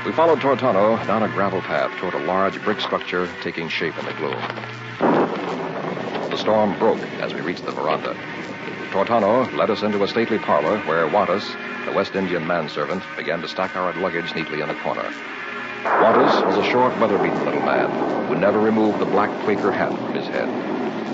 We 0.08 0.12
followed 0.12 0.40
Tortano 0.40 0.98
down 1.06 1.22
a 1.22 1.28
gravel 1.28 1.62
path 1.62 1.96
toward 2.00 2.16
a 2.16 2.26
large 2.26 2.60
brick 2.64 2.82
structure 2.82 3.30
taking 3.44 3.70
shape 3.70 3.96
in 4.00 4.06
the 4.06 4.14
gloom. 4.14 5.63
Storm 6.44 6.78
broke 6.78 7.00
as 7.22 7.34
we 7.34 7.40
reached 7.40 7.66
the 7.66 7.72
veranda. 7.72 8.14
Tortano 8.92 9.50
led 9.56 9.70
us 9.70 9.82
into 9.82 10.04
a 10.04 10.08
stately 10.10 10.38
parlor 10.38 10.78
where 10.80 11.08
Wantus, 11.08 11.56
the 11.86 11.94
West 11.94 12.16
Indian 12.16 12.46
manservant, 12.46 13.02
began 13.16 13.40
to 13.42 13.48
stack 13.48 13.78
our 13.78 13.94
luggage 13.94 14.36
neatly 14.36 14.60
in 14.60 14.70
a 14.70 14.76
corner. 14.84 15.10
Wantus 16.02 16.46
was 16.46 16.58
a 16.58 16.64
short, 16.64 17.00
weather-beaten 17.00 17.46
little 17.46 17.62
man 17.62 17.90
who 18.28 18.36
never 18.36 18.60
removed 18.60 19.00
the 19.00 19.06
black 19.06 19.32
Quaker 19.46 19.72
hat 19.72 19.94
from 19.94 20.16
his 20.16 20.28
head. 20.28 20.50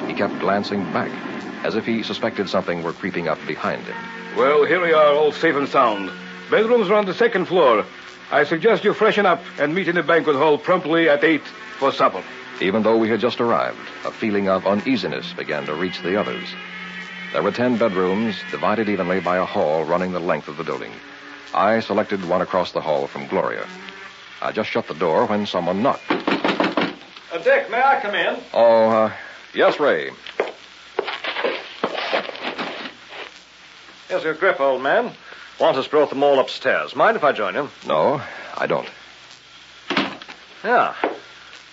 He 0.08 0.16
kept 0.16 0.40
glancing 0.40 0.82
back, 0.94 1.12
as 1.64 1.76
if 1.76 1.86
he 1.86 2.02
suspected 2.02 2.50
something 2.50 2.82
were 2.82 2.94
creeping 2.94 3.28
up 3.28 3.38
behind 3.46 3.84
him. 3.84 3.96
Well, 4.36 4.66
here 4.66 4.82
we 4.82 4.94
are, 4.94 5.14
all 5.14 5.32
safe 5.32 5.56
and 5.56 5.70
sound. 5.70 6.10
Bedrooms 6.50 6.90
are 6.90 6.96
on 6.96 7.06
the 7.06 7.14
second 7.14 7.46
floor. 7.46 7.86
I 8.32 8.46
suggest 8.46 8.84
you 8.84 8.96
freshen 8.96 9.28
up 9.28 9.44
and 9.60 9.76
meet 9.76 9.90
in 9.90 9.94
the 9.94 10.02
banquet 10.02 10.38
hall 10.38 10.58
promptly 10.58 11.08
at 11.08 11.24
8 11.24 11.42
for 11.78 11.92
supper. 11.92 12.24
Even 12.62 12.84
though 12.84 12.98
we 12.98 13.10
had 13.10 13.20
just 13.22 13.40
arrived, 13.40 13.80
a 14.06 14.12
feeling 14.12 14.50
of 14.50 14.68
uneasiness 14.68 15.32
began 15.34 15.66
to 15.66 15.74
reach 15.74 16.02
the 16.02 16.20
others. 16.20 16.44
There 17.32 17.44
were 17.44 17.52
ten 17.52 17.78
bedrooms, 17.78 18.36
divided 18.52 18.90
evenly 18.90 19.20
by 19.22 19.38
a 19.38 19.46
hall 19.46 19.84
running 19.86 20.12
the 20.12 20.20
length 20.20 20.48
of 20.48 20.58
the 20.58 20.64
building. 20.64 20.92
I 21.54 21.80
selected 21.80 22.28
one 22.28 22.42
across 22.42 22.72
the 22.72 22.82
hall 22.82 23.08
from 23.08 23.28
Gloria. 23.28 23.66
I 24.42 24.52
just 24.52 24.70
shut 24.70 24.88
the 24.88 24.94
door 24.94 25.26
when 25.26 25.46
someone 25.46 25.82
knocked. 25.82 26.04
Uh, 26.10 27.38
Dick, 27.44 27.70
may 27.70 27.82
I 27.82 28.00
come 28.02 28.16
in? 28.16 28.40
Oh, 28.54 28.90
uh, 28.90 29.14
yes, 29.54 29.80
Ray. 29.80 30.12
Here's 34.08 34.24
your 34.24 34.34
grip, 34.34 34.60
old 34.60 34.82
man. 34.82 35.12
Wantus 35.60 35.90
brought 35.90 36.10
them 36.10 36.24
all 36.24 36.40
upstairs. 36.40 36.96
Mind 36.96 37.16
if 37.16 37.24
I 37.24 37.32
join 37.32 37.54
you? 37.54 37.70
No, 37.88 38.22
I 38.58 38.66
don't. 38.66 38.90
Yeah. 40.64 40.96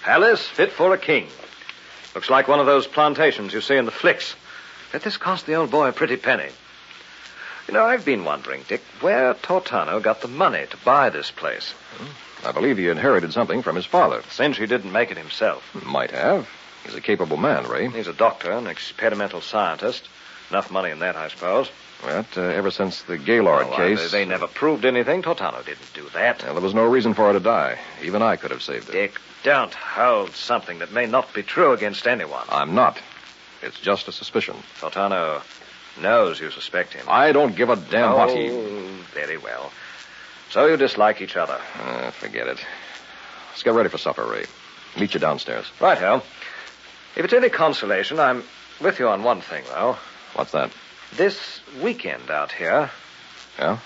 Palace 0.07 0.47
fit 0.47 0.71
for 0.71 0.95
a 0.95 0.99
king. 0.99 1.27
Looks 2.15 2.31
like 2.31 2.47
one 2.47 2.61
of 2.61 2.67
those 2.67 2.87
plantations 2.87 3.53
you 3.53 3.61
see 3.61 3.75
in 3.75 3.87
the 3.87 3.91
flicks. 3.91 4.37
Bet 4.93 5.03
this 5.03 5.17
cost 5.17 5.47
the 5.47 5.55
old 5.55 5.73
boy 5.73 5.89
a 5.89 5.93
pretty 5.93 6.17
penny. 6.17 6.49
You 7.67 7.75
know, 7.75 7.85
I've 7.85 8.05
been 8.05 8.23
wondering, 8.23 8.63
Dick, 8.69 8.83
where 9.01 9.35
Tortano 9.35 10.01
got 10.01 10.21
the 10.21 10.29
money 10.29 10.65
to 10.71 10.77
buy 10.85 11.11
this 11.11 11.33
place. 11.33 11.73
Hmm. 11.97 12.47
I 12.47 12.53
believe 12.53 12.79
he 12.79 12.89
inherited 12.89 13.33
something 13.33 13.63
from 13.63 13.75
his 13.75 13.85
father. 13.85 14.23
Since 14.31 14.59
he 14.59 14.67
didn't 14.67 14.93
make 14.93 15.11
it 15.11 15.19
himself. 15.19 15.75
Might 15.85 16.13
have. 16.13 16.49
He's 16.85 16.95
a 16.95 17.01
capable 17.01 17.37
man, 17.37 17.67
Ray. 17.67 17.91
He's 17.91 18.07
a 18.07 18.13
doctor, 18.13 18.53
an 18.53 18.69
experimental 18.69 19.41
scientist. 19.41 20.09
Enough 20.51 20.71
money 20.71 20.91
in 20.91 21.01
that, 21.01 21.17
I 21.17 21.29
suppose. 21.29 21.71
But 22.03 22.37
uh, 22.37 22.43
ever 22.43 22.71
since 22.71 23.03
the 23.03 23.19
Gaylord 23.19 23.67
Oh, 23.69 23.73
uh, 23.73 23.77
case. 23.77 24.13
They 24.13 24.25
never 24.25 24.47
proved 24.47 24.85
anything. 24.85 25.23
Tortano 25.23 25.65
didn't 25.65 25.93
do 25.95 26.09
that. 26.15 26.43
Well, 26.45 26.55
there 26.55 26.63
was 26.63 26.75
no 26.75 26.85
reason 26.85 27.15
for 27.15 27.27
her 27.27 27.33
to 27.33 27.41
die. 27.41 27.79
Even 28.03 28.23
I 28.23 28.37
could 28.37 28.51
have 28.51 28.63
saved 28.63 28.87
her. 28.87 28.93
Dick, 28.93 29.19
don't 29.43 29.73
hold 29.75 30.35
something 30.37 30.79
that 30.81 30.93
may 30.93 31.07
not 31.07 31.33
be 31.33 31.43
true 31.43 31.73
against 31.73 32.07
anyone. 32.07 32.45
I'm 32.49 32.75
not. 32.75 33.01
It's 33.63 33.81
just 33.81 34.09
a 34.09 34.13
suspicion. 34.13 34.57
Tortano 34.81 35.43
knows 36.01 36.39
you 36.41 36.51
suspect 36.51 36.93
him. 36.93 37.07
I 37.09 37.33
don't 37.33 37.57
give 37.57 37.71
a 37.71 37.77
damn 37.77 38.13
oh, 38.13 38.17
what 38.17 38.37
he. 38.37 38.49
very 39.15 39.39
well. 39.39 39.73
So 40.51 40.67
you 40.67 40.77
dislike 40.77 41.21
each 41.23 41.37
other. 41.37 41.59
Uh, 41.81 42.11
forget 42.13 42.47
it. 42.47 42.59
Let's 43.51 43.63
get 43.63 43.73
ready 43.75 43.89
for 43.89 43.99
supper, 43.99 44.25
Ray. 44.25 44.45
Meet 44.99 45.15
you 45.15 45.21
downstairs. 45.21 45.67
Right, 45.81 45.99
Hal. 45.99 46.23
If 47.17 47.25
it's 47.25 47.33
any 47.33 47.49
consolation, 47.49 48.21
I'm 48.21 48.45
with 48.81 48.99
you 48.99 49.09
on 49.09 49.23
one 49.23 49.41
thing, 49.41 49.65
though. 49.69 49.97
What's 50.37 50.53
that? 50.53 50.71
This 51.17 51.61
weekend 51.83 52.31
out 52.31 52.53
here, 52.53 52.91
Yeah? 53.59 53.79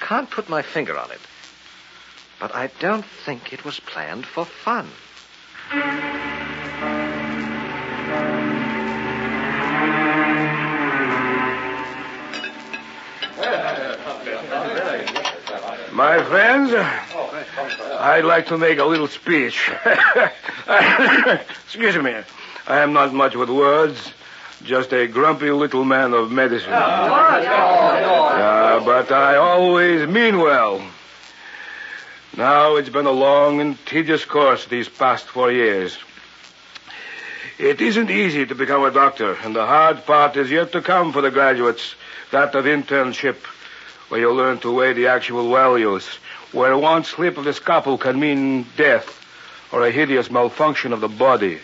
can't 0.00 0.30
put 0.30 0.48
my 0.48 0.62
finger 0.62 0.98
on 0.98 1.10
it. 1.10 1.20
But 2.40 2.54
I 2.54 2.68
don't 2.80 3.04
think 3.04 3.52
it 3.52 3.62
was 3.62 3.78
planned 3.78 4.24
for 4.24 4.46
fun. 4.46 4.88
My 15.92 16.22
friends, 16.24 16.72
I'd 16.74 18.24
like 18.24 18.46
to 18.46 18.56
make 18.56 18.78
a 18.78 18.84
little 18.84 19.08
speech. 19.08 19.70
Excuse 21.66 21.96
me. 21.98 22.16
I 22.66 22.78
am 22.80 22.94
not 22.94 23.12
much 23.12 23.36
with 23.36 23.50
words, 23.50 24.12
just 24.64 24.92
a 24.92 25.06
grumpy 25.06 25.50
little 25.50 25.84
man 25.84 26.14
of 26.14 26.32
medicine. 26.32 26.72
Oh, 26.72 26.76
oh, 26.76 27.42
yeah, 27.42 28.78
uh, 28.80 28.84
but 28.84 29.12
I 29.12 29.36
always 29.36 30.08
mean 30.08 30.38
well. 30.38 30.82
Now 32.36 32.76
it's 32.76 32.88
been 32.88 33.06
a 33.06 33.12
long 33.12 33.60
and 33.60 33.78
tedious 33.86 34.24
course 34.24 34.66
these 34.66 34.88
past 34.88 35.26
four 35.26 35.52
years. 35.52 35.96
It 37.58 37.80
isn't 37.80 38.10
easy 38.10 38.46
to 38.46 38.54
become 38.54 38.82
a 38.82 38.90
doctor, 38.90 39.34
and 39.34 39.54
the 39.54 39.64
hard 39.64 40.04
part 40.06 40.36
is 40.36 40.50
yet 40.50 40.72
to 40.72 40.82
come 40.82 41.12
for 41.12 41.20
the 41.20 41.30
graduates, 41.30 41.94
that 42.32 42.54
of 42.56 42.64
internship, 42.64 43.36
where 44.08 44.20
you 44.20 44.32
learn 44.32 44.58
to 44.60 44.72
weigh 44.72 44.94
the 44.94 45.06
actual 45.06 45.48
values, 45.52 46.04
where 46.50 46.76
one 46.76 47.04
slip 47.04 47.38
of 47.38 47.44
the 47.44 47.52
scalpel 47.52 47.96
can 47.96 48.18
mean 48.18 48.66
death 48.76 49.20
or 49.70 49.86
a 49.86 49.92
hideous 49.92 50.30
malfunction 50.30 50.92
of 50.92 51.00
the 51.00 51.08
body 51.08 51.60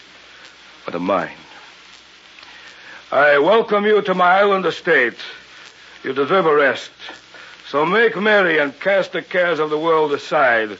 or 0.86 0.92
the 0.92 1.00
mind. 1.00 1.36
I 3.12 3.38
welcome 3.38 3.86
you 3.86 4.02
to 4.02 4.14
my 4.14 4.38
island 4.38 4.64
estate. 4.66 5.16
You 6.04 6.12
deserve 6.12 6.46
a 6.46 6.54
rest. 6.54 6.92
So 7.68 7.84
make 7.84 8.16
merry 8.16 8.58
and 8.58 8.78
cast 8.78 9.10
the 9.10 9.20
cares 9.20 9.58
of 9.58 9.68
the 9.68 9.78
world 9.78 10.12
aside. 10.12 10.78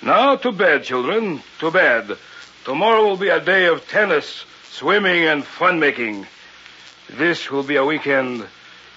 Now 0.00 0.36
to 0.36 0.50
bed, 0.50 0.84
children, 0.84 1.42
to 1.58 1.70
bed. 1.70 2.16
Tomorrow 2.64 3.04
will 3.04 3.18
be 3.18 3.28
a 3.28 3.44
day 3.44 3.66
of 3.66 3.86
tennis, 3.86 4.46
swimming, 4.70 5.24
and 5.24 5.44
fun 5.44 5.78
making. 5.78 6.26
This 7.10 7.50
will 7.50 7.64
be 7.64 7.76
a 7.76 7.84
weekend 7.84 8.46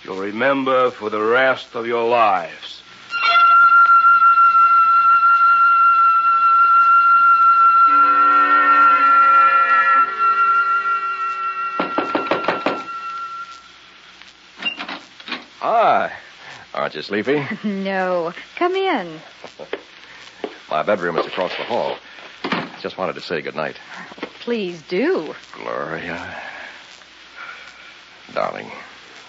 you'll 0.06 0.22
remember 0.22 0.92
for 0.92 1.10
the 1.10 1.22
rest 1.22 1.76
of 1.76 1.86
your 1.86 2.08
lives. 2.08 2.81
Sleepy? 17.02 17.46
No. 17.64 18.34
Come 18.58 18.76
in. 18.76 19.20
My 20.70 20.84
bedroom 20.84 21.18
is 21.18 21.26
across 21.26 21.56
the 21.58 21.64
hall. 21.64 21.98
Just 22.82 22.98
wanted 22.98 23.16
to 23.16 23.22
say 23.22 23.42
goodnight. 23.42 23.78
Please 24.40 24.82
do. 24.88 25.36
Gloria. 25.54 26.42
Darling, 28.34 28.72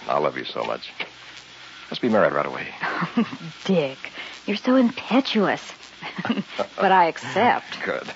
I 0.07 0.17
love 0.19 0.37
you 0.37 0.45
so 0.45 0.63
much. 0.63 0.91
Let's 1.89 1.99
be 1.99 2.09
married 2.09 2.33
right 2.33 2.45
away. 2.45 2.67
Dick, 3.65 3.97
you're 4.45 4.57
so 4.57 4.75
impetuous. 4.75 5.61
but 6.75 6.91
I 6.91 7.05
accept. 7.05 7.77
Good. 7.83 8.11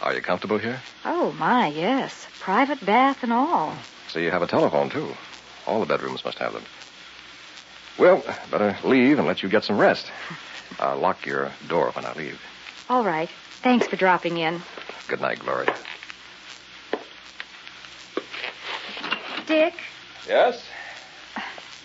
Are 0.00 0.14
you 0.14 0.22
comfortable 0.22 0.58
here? 0.58 0.80
Oh, 1.04 1.32
my, 1.32 1.66
yes. 1.68 2.26
Private 2.40 2.84
bath 2.84 3.22
and 3.22 3.32
all. 3.32 3.74
So 4.08 4.20
you 4.20 4.30
have 4.30 4.42
a 4.42 4.46
telephone, 4.46 4.90
too. 4.90 5.12
All 5.66 5.80
the 5.80 5.86
bedrooms 5.86 6.24
must 6.24 6.38
have 6.38 6.52
them. 6.52 6.64
Well, 7.98 8.22
better 8.50 8.76
leave 8.84 9.18
and 9.18 9.26
let 9.26 9.42
you 9.42 9.48
get 9.48 9.64
some 9.64 9.78
rest. 9.78 10.06
I'll 10.78 10.98
lock 10.98 11.26
your 11.26 11.50
door 11.68 11.90
when 11.92 12.04
I 12.04 12.12
leave. 12.14 12.40
All 12.88 13.02
right. 13.04 13.28
Thanks 13.62 13.86
for 13.88 13.96
dropping 13.96 14.36
in. 14.38 14.62
Good 15.08 15.20
night, 15.20 15.40
Gloria. 15.40 15.74
Dick, 19.46 19.74
Yes? 20.28 20.62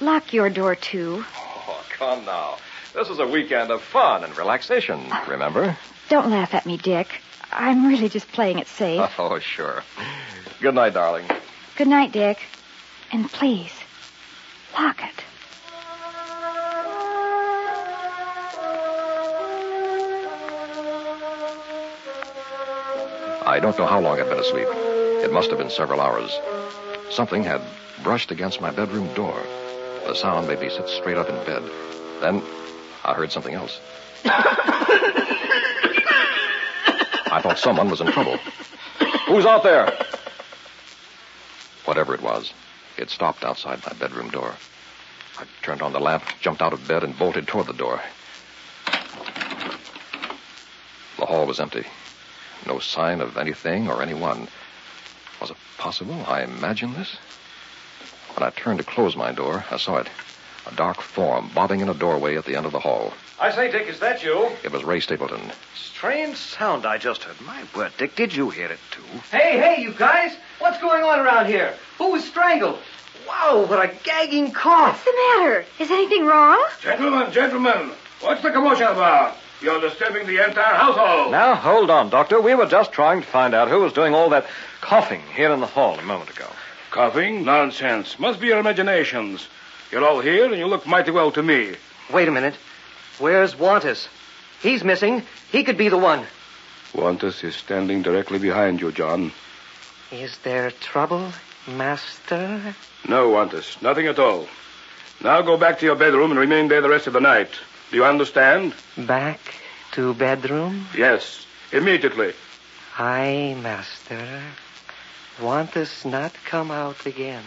lock 0.01 0.33
your 0.33 0.49
door, 0.49 0.75
too. 0.75 1.23
Oh, 1.37 1.83
come 1.97 2.25
now. 2.25 2.57
This 2.93 3.09
is 3.09 3.19
a 3.19 3.25
weekend 3.27 3.71
of 3.71 3.81
fun 3.81 4.23
and 4.25 4.37
relaxation, 4.37 5.01
remember? 5.29 5.77
Don't 6.09 6.29
laugh 6.29 6.53
at 6.53 6.65
me, 6.65 6.75
Dick. 6.77 7.07
I'm 7.51 7.87
really 7.87 8.09
just 8.09 8.27
playing 8.33 8.59
it 8.59 8.67
safe. 8.67 9.09
Oh, 9.17 9.39
sure. 9.39 9.81
Good 10.61 10.75
night, 10.75 10.93
darling. 10.93 11.25
Good 11.77 11.87
night, 11.87 12.11
Dick. 12.11 12.37
And 13.13 13.31
please, 13.31 13.71
lock 14.77 15.01
it. 15.01 15.12
I 23.53 23.59
don't 23.59 23.77
know 23.77 23.85
how 23.85 23.99
long 23.99 24.19
I'd 24.19 24.27
been 24.27 24.39
asleep. 24.39 24.67
It 24.67 25.31
must 25.31 25.51
have 25.51 25.59
been 25.59 25.69
several 25.69 26.01
hours. 26.01 26.39
Something 27.11 27.43
had 27.43 27.61
brushed 28.01 28.31
against 28.31 28.59
my 28.59 28.71
bedroom 28.71 29.13
door. 29.13 29.39
The 30.07 30.15
sound 30.15 30.47
made 30.47 30.59
me 30.59 30.71
sit 30.71 30.89
straight 30.89 31.17
up 31.17 31.29
in 31.29 31.35
bed. 31.45 31.61
Then 32.19 32.41
I 33.05 33.13
heard 33.13 33.31
something 33.31 33.53
else. 33.53 33.79
I 34.25 34.31
thought 37.43 37.59
someone 37.59 37.91
was 37.91 38.01
in 38.01 38.07
trouble. 38.07 38.37
Who's 39.27 39.45
out 39.45 39.61
there? 39.61 39.95
Whatever 41.85 42.15
it 42.15 42.23
was, 42.23 42.53
it 42.97 43.11
stopped 43.11 43.43
outside 43.43 43.85
my 43.85 43.93
bedroom 43.93 44.31
door. 44.31 44.55
I 45.37 45.43
turned 45.61 45.83
on 45.83 45.93
the 45.93 45.99
lamp, 45.99 46.23
jumped 46.41 46.63
out 46.63 46.73
of 46.73 46.87
bed, 46.87 47.03
and 47.03 47.15
bolted 47.19 47.47
toward 47.47 47.67
the 47.67 47.73
door. 47.73 48.01
The 51.19 51.27
hall 51.27 51.45
was 51.45 51.59
empty. 51.59 51.85
No 52.65 52.79
sign 52.79 53.21
of 53.21 53.37
anything 53.37 53.89
or 53.89 54.01
anyone. 54.01 54.47
Was 55.41 55.51
it 55.51 55.57
possible 55.77 56.23
I 56.27 56.43
imagined 56.43 56.95
this? 56.95 57.17
When 58.35 58.47
I 58.47 58.51
turned 58.51 58.79
to 58.79 58.85
close 58.85 59.15
my 59.15 59.31
door, 59.31 59.65
I 59.69 59.77
saw 59.77 59.97
it. 59.97 60.09
A 60.65 60.73
dark 60.75 61.01
form 61.01 61.49
bobbing 61.53 61.81
in 61.81 61.89
a 61.89 61.93
doorway 61.93 62.37
at 62.37 62.45
the 62.45 62.55
end 62.55 62.65
of 62.65 62.71
the 62.71 62.79
hall. 62.79 63.13
I 63.39 63.51
say, 63.51 63.69
Dick, 63.69 63.87
is 63.87 63.99
that 63.99 64.23
you? 64.23 64.49
It 64.63 64.71
was 64.71 64.83
Ray 64.83 65.01
Stapleton. 65.01 65.51
Strange 65.75 66.37
sound 66.37 66.85
I 66.85 66.97
just 66.97 67.23
heard. 67.23 67.39
My 67.41 67.63
word, 67.75 67.91
Dick, 67.97 68.15
did 68.15 68.33
you 68.33 68.49
hear 68.49 68.67
it 68.67 68.79
too? 68.91 69.03
Hey, 69.29 69.57
hey, 69.57 69.81
you 69.81 69.91
guys! 69.91 70.31
What's 70.59 70.79
going 70.79 71.03
on 71.03 71.19
around 71.19 71.47
here? 71.47 71.73
Who 71.97 72.11
was 72.11 72.23
strangled? 72.23 72.79
Wow, 73.27 73.65
what 73.67 73.83
a 73.83 73.93
gagging 74.03 74.51
cough! 74.51 74.93
What's 74.93 75.03
the 75.05 75.11
matter? 75.11 75.65
Is 75.79 75.91
anything 75.91 76.25
wrong? 76.25 76.63
Gentlemen, 76.81 77.31
gentlemen, 77.33 77.91
what's 78.21 78.41
the 78.41 78.51
commotion 78.51 78.87
about? 78.87 79.35
You're 79.61 79.79
disturbing 79.81 80.27
the 80.27 80.45
entire 80.45 80.75
household. 80.75 81.31
Now, 81.31 81.55
hold 81.55 81.89
on, 81.89 82.09
Doctor. 82.09 82.41
We 82.41 82.55
were 82.55 82.65
just 82.65 82.91
trying 82.91 83.21
to 83.21 83.27
find 83.27 83.53
out 83.53 83.69
who 83.69 83.79
was 83.79 83.93
doing 83.93 84.13
all 84.13 84.29
that 84.29 84.45
coughing 84.81 85.21
here 85.35 85.51
in 85.51 85.61
the 85.61 85.65
hall 85.67 85.97
a 85.97 86.03
moment 86.03 86.29
ago. 86.29 86.47
Coughing? 86.91 87.45
Nonsense. 87.45 88.19
Must 88.19 88.39
be 88.39 88.47
your 88.47 88.59
imaginations. 88.59 89.47
You're 89.91 90.05
all 90.05 90.19
here, 90.19 90.45
and 90.45 90.57
you 90.57 90.67
look 90.67 90.85
mighty 90.85 91.11
well 91.11 91.31
to 91.31 91.43
me. 91.43 91.75
Wait 92.11 92.27
a 92.27 92.31
minute. 92.31 92.55
Where's 93.19 93.55
Wantus? 93.55 94.07
He's 94.61 94.83
missing. 94.83 95.23
He 95.51 95.63
could 95.63 95.77
be 95.77 95.89
the 95.89 95.97
one. 95.97 96.25
Wantus 96.93 97.43
is 97.43 97.55
standing 97.55 98.01
directly 98.01 98.39
behind 98.39 98.81
you, 98.81 98.91
John. 98.91 99.31
Is 100.11 100.37
there 100.39 100.71
trouble, 100.71 101.31
Master? 101.67 102.75
No, 103.07 103.29
Wantus. 103.31 103.81
Nothing 103.81 104.07
at 104.07 104.19
all. 104.19 104.47
Now 105.23 105.41
go 105.41 105.57
back 105.57 105.79
to 105.79 105.85
your 105.85 105.95
bedroom 105.95 106.31
and 106.31 106.39
remain 106.39 106.67
there 106.67 106.81
the 106.81 106.89
rest 106.89 107.07
of 107.07 107.13
the 107.13 107.19
night. 107.21 107.49
Do 107.93 107.99
you 107.99 108.05
understand? 108.05 108.73
Back 108.97 109.39
to 109.91 110.15
bedroom? 110.15 110.87
Yes. 110.97 111.45
Immediately. 111.71 112.33
Aye, 112.97 113.55
Master. 113.61 114.41
Wantus 115.37 116.03
not 116.03 116.33
come 116.43 116.71
out 116.71 117.05
again. 117.05 117.43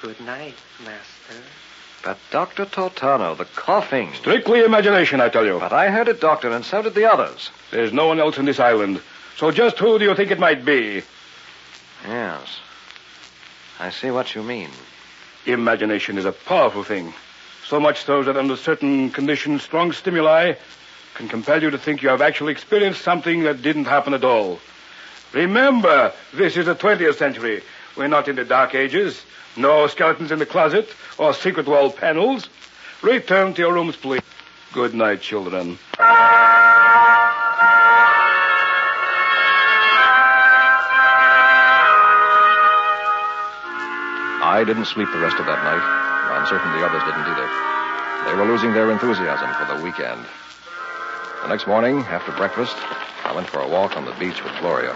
Good 0.00 0.18
night, 0.22 0.54
Master. 0.82 1.42
But, 2.02 2.16
Dr. 2.30 2.64
Tortano, 2.64 3.36
the 3.36 3.44
coughing. 3.44 4.14
Strictly 4.14 4.64
imagination, 4.64 5.20
I 5.20 5.28
tell 5.28 5.44
you. 5.44 5.58
But 5.58 5.74
I 5.74 5.90
heard 5.90 6.08
it, 6.08 6.22
Doctor, 6.22 6.50
and 6.50 6.64
so 6.64 6.80
did 6.80 6.94
the 6.94 7.12
others. 7.12 7.50
There's 7.70 7.92
no 7.92 8.06
one 8.06 8.20
else 8.20 8.38
in 8.38 8.46
this 8.46 8.58
island. 8.58 9.02
So 9.36 9.50
just 9.50 9.78
who 9.78 9.98
do 9.98 10.06
you 10.06 10.14
think 10.14 10.30
it 10.30 10.38
might 10.38 10.64
be? 10.64 11.02
Yes. 12.06 12.60
I 13.78 13.90
see 13.90 14.10
what 14.10 14.34
you 14.34 14.42
mean. 14.42 14.70
Imagination 15.44 16.16
is 16.16 16.24
a 16.24 16.32
powerful 16.32 16.82
thing. 16.82 17.12
So 17.68 17.78
much 17.78 18.04
so 18.06 18.22
that 18.22 18.38
under 18.38 18.56
certain 18.56 19.10
conditions, 19.10 19.62
strong 19.62 19.92
stimuli 19.92 20.54
can 21.16 21.28
compel 21.28 21.62
you 21.62 21.68
to 21.68 21.76
think 21.76 22.02
you 22.02 22.08
have 22.08 22.22
actually 22.22 22.52
experienced 22.52 23.02
something 23.02 23.42
that 23.42 23.60
didn't 23.60 23.84
happen 23.84 24.14
at 24.14 24.24
all. 24.24 24.58
Remember, 25.34 26.14
this 26.32 26.56
is 26.56 26.64
the 26.64 26.74
20th 26.74 27.16
century. 27.16 27.62
We're 27.94 28.08
not 28.08 28.26
in 28.26 28.36
the 28.36 28.46
Dark 28.46 28.74
Ages. 28.74 29.20
No 29.54 29.86
skeletons 29.86 30.32
in 30.32 30.38
the 30.38 30.46
closet 30.46 30.88
or 31.18 31.34
secret 31.34 31.66
wall 31.66 31.90
panels. 31.90 32.48
Return 33.02 33.52
to 33.52 33.60
your 33.60 33.74
rooms, 33.74 33.96
please. 33.96 34.22
Good 34.72 34.94
night, 34.94 35.20
children. 35.20 35.78
I 44.40 44.64
didn't 44.66 44.86
sleep 44.86 45.08
the 45.12 45.18
rest 45.18 45.36
of 45.38 45.44
that 45.44 45.62
night. 45.62 46.07
I'm 46.38 46.46
certain 46.46 46.70
the 46.78 46.86
others 46.86 47.02
didn't 47.02 47.26
either. 47.26 48.30
They 48.30 48.34
were 48.36 48.46
losing 48.46 48.72
their 48.72 48.92
enthusiasm 48.92 49.50
for 49.58 49.74
the 49.74 49.82
weekend. 49.82 50.24
The 51.42 51.48
next 51.48 51.66
morning, 51.66 51.98
after 52.02 52.30
breakfast, 52.30 52.76
I 53.24 53.32
went 53.34 53.48
for 53.48 53.60
a 53.60 53.68
walk 53.68 53.96
on 53.96 54.04
the 54.04 54.12
beach 54.20 54.44
with 54.44 54.52
Gloria. 54.60 54.94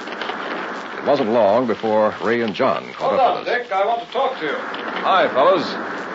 It 0.98 1.04
wasn't 1.04 1.30
long 1.30 1.66
before 1.66 2.14
Ray 2.22 2.42
and 2.42 2.54
John 2.54 2.92
caught 2.92 3.10
Hold 3.10 3.20
up 3.20 3.30
on, 3.30 3.38
with 3.40 3.48
us. 3.48 3.58
Dick. 3.58 3.72
I 3.72 3.84
want 3.84 4.06
to 4.06 4.12
talk 4.12 4.38
to 4.38 4.46
you. 4.46 4.54
Hi, 4.54 5.26
fellas. 5.30 5.66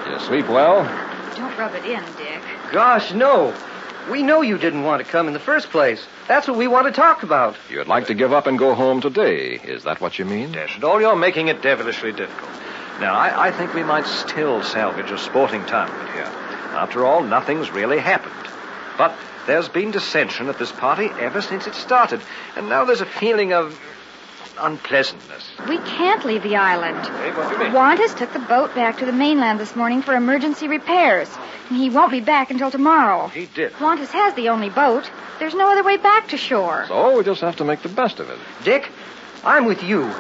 You 0.08 0.26
sleep 0.28 0.48
well? 0.48 0.84
Don't 1.36 1.58
rub 1.58 1.76
it 1.76 1.84
in, 1.84 2.02
Dick. 2.16 2.42
Gosh, 2.72 3.12
no. 3.12 3.54
We 4.10 4.24
know 4.24 4.42
you 4.42 4.58
didn't 4.58 4.84
want 4.84 5.04
to 5.04 5.12
come 5.12 5.28
in 5.28 5.34
the 5.34 5.40
first 5.40 5.72
place. 5.72 6.08
That's 6.30 6.48
what 6.48 6.56
we 6.56 6.70
want 6.70 6.88
to 6.88 6.94
talk 6.94 7.24
about. 7.24 7.58
You'd 7.70 7.88
like 7.88 8.08
to 8.08 8.14
give 8.14 8.32
up 8.32 8.48
and 8.48 8.58
go 8.58 8.76
home 8.76 9.02
today. 9.02 9.56
Is 9.56 9.84
that 9.84 10.00
what 10.00 10.18
you 10.18 10.24
mean? 10.24 10.54
Dash 10.54 10.78
it 10.78 10.86
all, 10.86 11.02
you're 11.02 11.18
making 11.18 11.50
it 11.50 11.62
devilishly 11.62 12.14
difficult. 12.14 12.50
Now, 13.00 13.16
I, 13.16 13.48
I 13.48 13.52
think 13.52 13.74
we 13.74 13.84
might 13.84 14.06
still 14.06 14.64
salvage 14.64 15.12
a 15.12 15.18
sporting 15.18 15.64
time 15.66 15.90
of 15.90 16.14
here. 16.14 16.24
After 16.24 17.06
all, 17.06 17.22
nothing's 17.22 17.70
really 17.72 18.00
happened. 18.00 18.34
But 18.98 19.16
there's 19.46 19.70
been 19.70 19.92
dissension 19.92 20.50
at 20.50 20.58
this 20.58 20.72
party 20.72 21.06
ever 21.20 21.42
since 21.42 21.68
it 21.68 21.76
started, 21.76 22.22
and 22.56 22.70
now 22.70 22.86
there's 22.86 23.02
a 23.02 23.06
feeling 23.06 23.54
of 23.54 23.80
unpleasantness. 24.60 25.48
We 25.70 25.78
can't 25.78 26.26
leave 26.26 26.44
the 26.44 26.56
island. 26.56 27.06
Hey, 27.06 27.32
what 27.32 27.50
do 27.50 27.56
you 27.56 27.60
mean? 27.66 27.74
Wantus 27.74 28.18
took 28.18 28.34
the 28.34 28.40
boat 28.40 28.74
back 28.74 28.98
to 28.98 29.06
the 29.06 29.12
mainland 29.12 29.60
this 29.60 29.76
morning 29.76 30.02
for 30.02 30.16
emergency 30.16 30.68
repairs. 30.68 31.30
And 31.70 31.78
he 31.78 31.90
won't 31.90 32.12
be 32.12 32.22
back 32.22 32.50
until 32.50 32.72
tomorrow. 32.72 33.28
He 33.28 33.46
did. 33.46 33.74
Wantus 33.74 34.10
has 34.12 34.34
the 34.34 34.50
only 34.50 34.70
boat. 34.70 35.10
There's 35.40 35.54
no 35.54 35.70
other 35.72 35.84
way 35.84 35.98
back 35.98 36.30
to 36.30 36.38
shore. 36.38 36.86
So 36.88 37.18
we 37.18 37.24
just 37.24 37.42
have 37.42 37.58
to 37.58 37.66
make 37.66 37.82
the 37.84 37.90
best 37.90 38.20
of 38.20 38.30
it. 38.30 38.40
Dick, 38.64 38.90
I'm 39.44 39.66
with 39.66 39.84
you. 39.84 40.12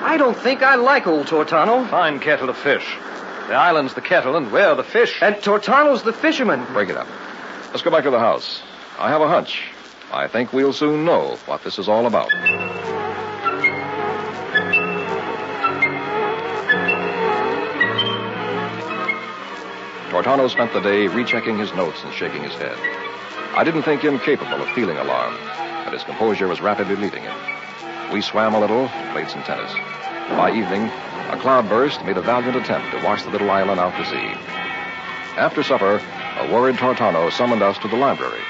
I 0.00 0.16
don't 0.16 0.36
think 0.36 0.62
I 0.62 0.76
like 0.76 1.06
old 1.06 1.26
Tortano. 1.26 1.88
Fine 1.88 2.20
kettle 2.20 2.48
of 2.48 2.56
fish. 2.56 2.86
The 3.48 3.54
island's 3.54 3.94
the 3.94 4.00
kettle, 4.00 4.36
and 4.36 4.52
we're 4.52 4.74
the 4.74 4.84
fish. 4.84 5.20
And 5.22 5.34
Tortano's 5.36 6.02
the 6.02 6.12
fisherman. 6.12 6.64
Break 6.72 6.88
it 6.88 6.96
up. 6.96 7.08
Let's 7.68 7.82
go 7.82 7.90
back 7.90 8.04
to 8.04 8.10
the 8.10 8.18
house. 8.18 8.62
I 8.98 9.08
have 9.10 9.20
a 9.20 9.28
hunch. 9.28 9.62
I 10.12 10.28
think 10.28 10.52
we'll 10.52 10.72
soon 10.72 11.04
know 11.04 11.36
what 11.46 11.64
this 11.64 11.78
is 11.78 11.88
all 11.88 12.06
about. 12.06 12.30
Tortano 20.10 20.48
spent 20.50 20.72
the 20.72 20.80
day 20.80 21.06
rechecking 21.08 21.58
his 21.58 21.72
notes 21.74 22.02
and 22.02 22.12
shaking 22.14 22.42
his 22.42 22.54
head. 22.54 22.76
I 23.54 23.62
didn't 23.64 23.82
think 23.82 24.02
him 24.02 24.18
capable 24.18 24.62
of 24.62 24.68
feeling 24.70 24.96
alarm, 24.96 25.36
but 25.84 25.92
his 25.92 26.02
composure 26.04 26.48
was 26.48 26.60
rapidly 26.60 26.96
leaving 26.96 27.22
him. 27.22 27.57
We 28.12 28.22
swam 28.22 28.54
a 28.54 28.60
little, 28.60 28.88
played 29.12 29.28
some 29.28 29.42
tennis. 29.42 29.72
By 30.30 30.52
evening, 30.52 30.84
a 31.30 31.36
cloudburst 31.38 32.04
made 32.04 32.16
a 32.16 32.22
valiant 32.22 32.56
attempt 32.56 32.90
to 32.92 33.04
wash 33.04 33.22
the 33.22 33.30
little 33.30 33.50
island 33.50 33.80
out 33.80 33.96
to 33.96 34.04
sea. 34.06 34.32
After 35.36 35.62
supper, 35.62 36.00
a 36.38 36.52
worried 36.52 36.76
Tortano 36.76 37.30
summoned 37.30 37.62
us 37.62 37.78
to 37.78 37.88
the 37.88 37.96
library. 37.96 38.40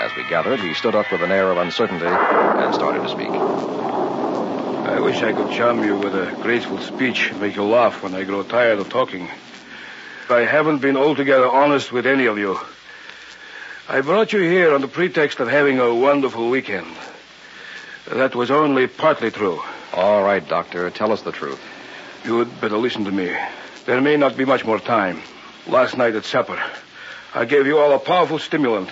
As 0.00 0.14
we 0.16 0.22
gathered, 0.28 0.60
he 0.60 0.74
stood 0.74 0.94
up 0.94 1.10
with 1.10 1.22
an 1.22 1.32
air 1.32 1.50
of 1.50 1.58
uncertainty 1.58 2.06
and 2.06 2.74
started 2.74 3.02
to 3.02 3.08
speak. 3.08 3.30
I 3.30 5.00
wish 5.00 5.22
I 5.22 5.32
could 5.32 5.50
charm 5.50 5.82
you 5.82 5.98
with 5.98 6.14
a 6.14 6.32
graceful 6.40 6.78
speech 6.78 7.32
make 7.34 7.56
you 7.56 7.64
laugh 7.64 8.02
when 8.02 8.14
I 8.14 8.24
grow 8.24 8.42
tired 8.42 8.78
of 8.78 8.90
talking. 8.90 9.28
I 10.30 10.40
haven't 10.40 10.78
been 10.78 10.96
altogether 10.96 11.48
honest 11.48 11.90
with 11.90 12.06
any 12.06 12.26
of 12.26 12.38
you. 12.38 12.58
I 13.88 14.02
brought 14.02 14.32
you 14.32 14.40
here 14.40 14.74
on 14.74 14.82
the 14.82 14.88
pretext 14.88 15.40
of 15.40 15.48
having 15.48 15.78
a 15.78 15.94
wonderful 15.94 16.48
weekend. 16.48 16.86
That 18.10 18.34
was 18.34 18.50
only 18.50 18.86
partly 18.86 19.30
true. 19.30 19.60
All 19.92 20.22
right, 20.22 20.46
Doctor, 20.46 20.90
tell 20.90 21.12
us 21.12 21.22
the 21.22 21.32
truth. 21.32 21.60
You'd 22.24 22.60
better 22.60 22.76
listen 22.76 23.04
to 23.04 23.10
me. 23.10 23.34
There 23.86 24.00
may 24.00 24.16
not 24.16 24.36
be 24.36 24.44
much 24.44 24.64
more 24.64 24.78
time. 24.78 25.22
Last 25.66 25.96
night 25.96 26.14
at 26.14 26.24
supper, 26.24 26.62
I 27.34 27.46
gave 27.46 27.66
you 27.66 27.78
all 27.78 27.92
a 27.92 27.98
powerful 27.98 28.38
stimulant. 28.38 28.90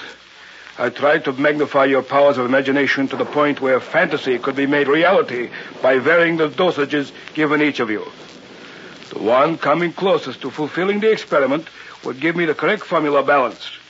I 0.79 0.88
tried 0.88 1.27
to 1.27 1.33
magnify 1.33 1.85
your 1.85 2.03
powers 2.03 2.38
of 2.38 2.46
imagination 2.46 3.09
to 3.09 3.16
the 3.16 3.27
point 3.27 3.61
where 3.61 3.81
fantasy 3.81 4.38
could 4.38 4.57
be 4.57 4.66
made 4.66 4.88
reality 4.88 5.51
by 5.83 5.98
varying 5.98 6.38
the 6.38 6.48
dosages 6.48 7.12
given 7.35 7.61
each 7.61 7.81
of 7.81 7.90
you. 7.90 8.07
The 9.11 9.18
one 9.18 9.59
coming 9.59 9.92
closest 9.92 10.40
to 10.40 10.51
fulfilling 10.51 11.01
the 11.01 11.12
experiment 11.12 11.68
would 12.05 12.18
give 12.20 12.35
me 12.35 12.46
the 12.46 12.55
correct 12.55 12.85
formula 12.85 13.22
balanced. 13.22 13.82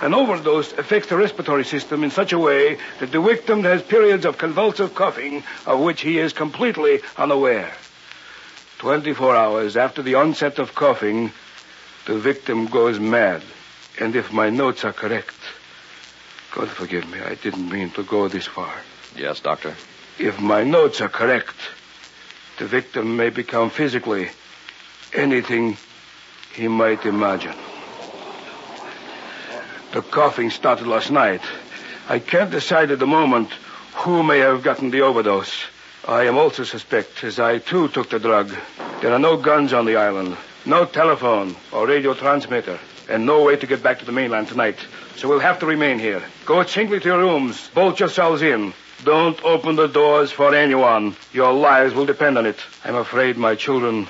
An 0.00 0.12
overdose 0.12 0.72
affects 0.72 1.08
the 1.08 1.16
respiratory 1.16 1.64
system 1.64 2.04
in 2.04 2.10
such 2.10 2.32
a 2.32 2.38
way 2.38 2.78
that 3.00 3.12
the 3.12 3.20
victim 3.20 3.62
has 3.64 3.82
periods 3.82 4.24
of 4.24 4.38
convulsive 4.38 4.94
coughing 4.94 5.44
of 5.66 5.80
which 5.80 6.00
he 6.00 6.18
is 6.18 6.32
completely 6.32 7.00
unaware. 7.16 7.72
24 8.78 9.36
hours 9.36 9.76
after 9.76 10.02
the 10.02 10.14
onset 10.14 10.58
of 10.58 10.74
coughing, 10.74 11.32
the 12.06 12.18
victim 12.18 12.66
goes 12.66 12.98
mad. 12.98 13.42
And 13.98 14.16
if 14.16 14.32
my 14.32 14.50
notes 14.50 14.84
are 14.84 14.92
correct, 14.92 15.36
God 16.52 16.68
forgive 16.68 17.08
me, 17.08 17.20
I 17.20 17.36
didn't 17.36 17.68
mean 17.70 17.90
to 17.90 18.02
go 18.02 18.28
this 18.28 18.46
far. 18.46 18.74
Yes, 19.16 19.40
Doctor. 19.40 19.74
If 20.18 20.40
my 20.40 20.64
notes 20.64 21.00
are 21.00 21.08
correct, 21.08 21.56
the 22.58 22.66
victim 22.66 23.16
may 23.16 23.30
become 23.30 23.70
physically 23.70 24.30
anything 25.12 25.76
he 26.54 26.68
might 26.68 27.06
imagine. 27.06 27.54
The 29.94 30.02
coughing 30.02 30.50
started 30.50 30.88
last 30.88 31.12
night. 31.12 31.40
I 32.08 32.18
can't 32.18 32.50
decide 32.50 32.90
at 32.90 32.98
the 32.98 33.06
moment 33.06 33.50
who 33.94 34.24
may 34.24 34.40
have 34.40 34.64
gotten 34.64 34.90
the 34.90 35.02
overdose. 35.02 35.66
I 36.08 36.24
am 36.24 36.36
also 36.36 36.64
suspect, 36.64 37.22
as 37.22 37.38
I 37.38 37.58
too 37.58 37.86
took 37.86 38.10
the 38.10 38.18
drug. 38.18 38.52
There 39.00 39.12
are 39.12 39.20
no 39.20 39.36
guns 39.36 39.72
on 39.72 39.84
the 39.84 39.94
island. 39.94 40.36
No 40.66 40.84
telephone 40.84 41.54
or 41.70 41.86
radio 41.86 42.12
transmitter, 42.12 42.80
and 43.08 43.24
no 43.24 43.44
way 43.44 43.54
to 43.54 43.68
get 43.68 43.84
back 43.84 44.00
to 44.00 44.04
the 44.04 44.10
mainland 44.10 44.48
tonight. 44.48 44.80
So 45.14 45.28
we'll 45.28 45.38
have 45.38 45.60
to 45.60 45.66
remain 45.66 46.00
here. 46.00 46.24
Go 46.44 46.64
singly 46.64 46.98
to 46.98 47.08
your 47.10 47.18
rooms. 47.18 47.70
Bolt 47.72 48.00
yourselves 48.00 48.42
in. 48.42 48.74
Don't 49.04 49.40
open 49.44 49.76
the 49.76 49.86
doors 49.86 50.32
for 50.32 50.56
anyone. 50.56 51.14
Your 51.32 51.52
lives 51.52 51.94
will 51.94 52.06
depend 52.06 52.36
on 52.36 52.46
it. 52.46 52.58
I'm 52.84 52.96
afraid, 52.96 53.36
my 53.36 53.54
children, 53.54 54.08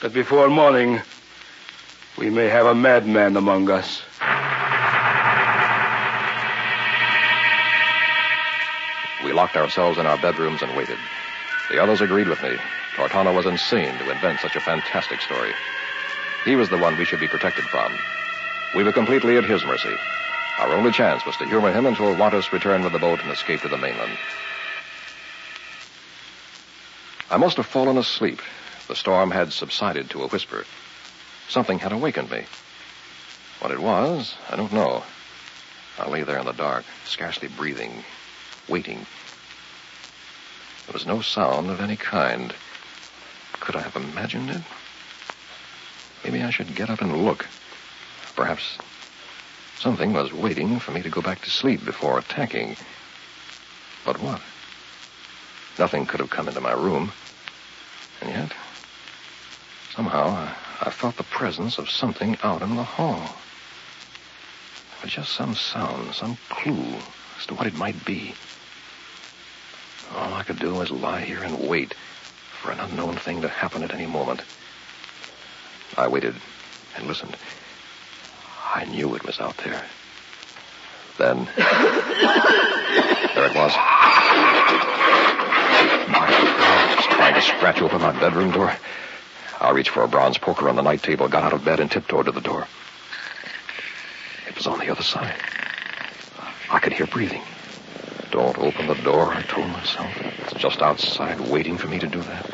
that 0.00 0.14
before 0.14 0.48
morning, 0.48 1.02
we 2.16 2.30
may 2.30 2.48
have 2.48 2.64
a 2.64 2.74
madman 2.74 3.36
among 3.36 3.68
us. 3.68 4.00
Locked 9.36 9.56
ourselves 9.56 9.98
in 9.98 10.06
our 10.06 10.16
bedrooms 10.16 10.62
and 10.62 10.74
waited. 10.74 10.98
The 11.70 11.80
others 11.80 12.00
agreed 12.00 12.26
with 12.26 12.42
me. 12.42 12.56
Tortano 12.96 13.34
was 13.34 13.44
insane 13.44 13.96
to 13.98 14.10
invent 14.10 14.40
such 14.40 14.56
a 14.56 14.60
fantastic 14.60 15.20
story. 15.20 15.52
He 16.46 16.56
was 16.56 16.70
the 16.70 16.78
one 16.78 16.96
we 16.96 17.04
should 17.04 17.20
be 17.20 17.28
protected 17.28 17.64
from. 17.64 17.92
We 18.74 18.82
were 18.82 18.92
completely 18.92 19.36
at 19.36 19.44
his 19.44 19.62
mercy. 19.64 19.94
Our 20.58 20.72
only 20.72 20.90
chance 20.90 21.26
was 21.26 21.36
to 21.36 21.44
humor 21.44 21.70
him 21.70 21.84
until 21.84 22.14
Wantus 22.14 22.50
returned 22.50 22.84
with 22.84 22.94
the 22.94 22.98
boat 22.98 23.20
and 23.22 23.30
escaped 23.30 23.62
to 23.64 23.68
the 23.68 23.76
mainland. 23.76 24.16
I 27.30 27.36
must 27.36 27.58
have 27.58 27.66
fallen 27.66 27.98
asleep. 27.98 28.40
The 28.88 28.96
storm 28.96 29.30
had 29.30 29.52
subsided 29.52 30.08
to 30.10 30.22
a 30.22 30.28
whisper. 30.28 30.64
Something 31.48 31.78
had 31.78 31.92
awakened 31.92 32.30
me. 32.30 32.44
What 33.60 33.70
it 33.70 33.80
was, 33.80 34.34
I 34.48 34.56
don't 34.56 34.72
know. 34.72 35.02
I 35.98 36.08
lay 36.08 36.22
there 36.22 36.38
in 36.38 36.46
the 36.46 36.52
dark, 36.52 36.84
scarcely 37.04 37.48
breathing, 37.48 38.04
waiting. 38.68 39.04
There 40.86 40.92
was 40.92 41.06
no 41.06 41.20
sound 41.20 41.68
of 41.68 41.80
any 41.80 41.96
kind. 41.96 42.54
Could 43.60 43.76
I 43.76 43.82
have 43.82 43.96
imagined 43.96 44.50
it? 44.50 44.62
Maybe 46.24 46.42
I 46.42 46.50
should 46.50 46.74
get 46.74 46.90
up 46.90 47.00
and 47.00 47.24
look. 47.24 47.46
Perhaps 48.36 48.78
something 49.78 50.12
was 50.12 50.32
waiting 50.32 50.78
for 50.78 50.92
me 50.92 51.02
to 51.02 51.10
go 51.10 51.20
back 51.20 51.42
to 51.42 51.50
sleep 51.50 51.84
before 51.84 52.18
attacking. 52.18 52.76
But 54.04 54.20
what? 54.20 54.40
Nothing 55.78 56.06
could 56.06 56.20
have 56.20 56.30
come 56.30 56.48
into 56.48 56.60
my 56.60 56.72
room. 56.72 57.12
And 58.20 58.30
yet, 58.30 58.52
somehow, 59.94 60.28
I, 60.28 60.54
I 60.82 60.90
felt 60.90 61.16
the 61.16 61.24
presence 61.24 61.78
of 61.78 61.90
something 61.90 62.38
out 62.42 62.62
in 62.62 62.76
the 62.76 62.82
hall. 62.82 63.34
Or 65.02 65.06
just 65.06 65.32
some 65.32 65.54
sound, 65.54 66.14
some 66.14 66.38
clue 66.48 67.02
as 67.38 67.46
to 67.46 67.54
what 67.54 67.66
it 67.66 67.74
might 67.74 68.04
be. 68.04 68.34
All 70.14 70.34
I 70.34 70.42
could 70.42 70.58
do 70.58 70.74
was 70.74 70.90
lie 70.90 71.22
here 71.22 71.42
and 71.42 71.68
wait 71.68 71.94
for 72.62 72.70
an 72.70 72.80
unknown 72.80 73.16
thing 73.16 73.42
to 73.42 73.48
happen 73.48 73.82
at 73.82 73.92
any 73.92 74.06
moment. 74.06 74.42
I 75.96 76.08
waited 76.08 76.34
and 76.96 77.06
listened. 77.06 77.36
I 78.74 78.84
knew 78.84 79.14
it 79.14 79.24
was 79.24 79.40
out 79.40 79.56
there. 79.58 79.82
Then, 81.18 81.44
there 81.46 81.54
it 83.46 83.54
was. 83.54 83.72
My 86.08 86.26
God, 86.28 86.96
just 86.96 87.10
trying 87.10 87.34
to 87.34 87.40
scratch 87.40 87.80
open 87.80 88.02
my 88.02 88.12
bedroom 88.18 88.50
door. 88.50 88.76
I 89.60 89.70
reached 89.70 89.90
for 89.90 90.02
a 90.02 90.08
bronze 90.08 90.36
poker 90.36 90.68
on 90.68 90.76
the 90.76 90.82
night 90.82 91.02
table, 91.02 91.28
got 91.28 91.44
out 91.44 91.54
of 91.54 91.64
bed, 91.64 91.80
and 91.80 91.90
tiptoed 91.90 92.26
to 92.26 92.32
the 92.32 92.42
door. 92.42 92.66
It 94.46 94.54
was 94.54 94.66
on 94.66 94.78
the 94.78 94.90
other 94.90 95.02
side. 95.02 95.34
I 96.70 96.78
could 96.78 96.92
hear 96.92 97.06
breathing. 97.06 97.42
Don't 98.36 98.58
open 98.58 98.86
the 98.86 98.94
door, 98.96 99.32
I 99.32 99.40
told 99.44 99.66
myself. 99.70 100.12
It's 100.42 100.60
just 100.60 100.82
outside, 100.82 101.40
waiting 101.40 101.78
for 101.78 101.88
me 101.88 101.98
to 101.98 102.06
do 102.06 102.20
that. 102.20 102.46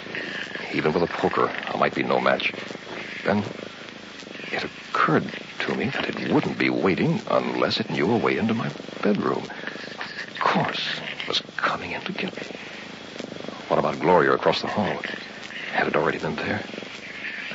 Even 0.72 0.92
with 0.92 1.02
a 1.02 1.08
poker, 1.08 1.50
I 1.66 1.76
might 1.76 1.92
be 1.92 2.04
no 2.04 2.20
match. 2.20 2.54
Then 3.26 3.42
it 4.52 4.62
occurred 4.62 5.24
to 5.66 5.74
me 5.74 5.86
that 5.86 6.08
it 6.08 6.32
wouldn't 6.32 6.56
be 6.56 6.70
waiting 6.70 7.20
unless 7.28 7.80
it 7.80 7.90
knew 7.90 8.08
a 8.12 8.16
way 8.16 8.38
into 8.38 8.54
my 8.54 8.70
bedroom. 9.02 9.42
Of 9.42 10.40
course, 10.40 11.00
it 11.20 11.26
was 11.26 11.42
coming 11.56 11.90
in 11.90 12.00
to 12.02 12.12
get 12.12 12.32
me. 12.36 12.42
What 13.66 13.80
about 13.80 13.98
Gloria 13.98 14.34
across 14.34 14.60
the 14.60 14.68
hall? 14.68 15.00
Had 15.72 15.88
it 15.88 15.96
already 15.96 16.18
been 16.18 16.36
there? 16.36 16.62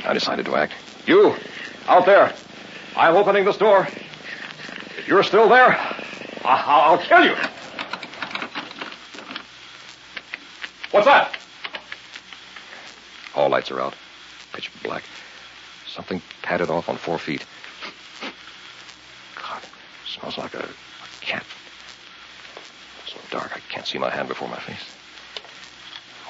I 0.04 0.12
decided 0.14 0.48
to 0.48 0.58
act. 0.58 0.74
You, 1.06 1.34
out 1.88 2.06
there. 2.06 2.34
I'm 2.94 3.16
opening 3.16 3.46
this 3.46 3.56
door. 3.56 3.88
If 4.98 5.08
you're 5.08 5.24
still 5.24 5.48
there, 5.48 5.70
I- 6.44 6.64
I'll 6.68 6.98
kill 6.98 7.24
you. 7.24 7.38
What's 10.92 11.06
that? 11.06 11.38
All 13.36 13.47
lights 13.58 13.72
are 13.72 13.82
out. 13.82 13.96
Pitch 14.54 14.70
black. 14.84 15.04
Something 15.88 16.22
padded 16.44 16.70
off 16.70 16.90
on 16.90 16.96
four 16.96 17.18
feet. 17.18 17.44
God, 19.36 19.64
smells 20.06 20.38
like 20.38 20.54
a, 20.54 20.60
a 20.60 21.26
cat. 21.26 21.44
So 23.08 23.18
dark 23.32 23.56
I 23.56 23.60
can't 23.72 23.88
see 23.88 23.98
my 23.98 24.12
hand 24.12 24.28
before 24.28 24.48
my 24.48 24.60
face. 24.60 24.86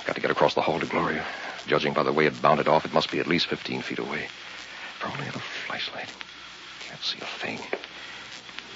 Got 0.06 0.16
to 0.16 0.22
get 0.22 0.32
across 0.32 0.54
the 0.54 0.62
hall 0.62 0.80
to 0.80 0.86
Gloria. 0.86 1.26
Judging 1.66 1.92
by 1.92 2.04
the 2.04 2.14
way 2.14 2.28
it 2.28 2.42
bounded 2.42 2.70
off, 2.70 2.86
it 2.86 2.94
must 2.94 3.12
be 3.12 3.20
at 3.20 3.28
least 3.28 3.48
15 3.48 3.82
feet 3.82 4.00
away. 4.00 4.24
If 4.24 5.06
only 5.06 5.26
had 5.26 5.36
a 5.36 5.40
flashlight. 5.68 6.10
Can't 6.88 7.02
see 7.02 7.20
a 7.20 7.26
thing. 7.26 7.60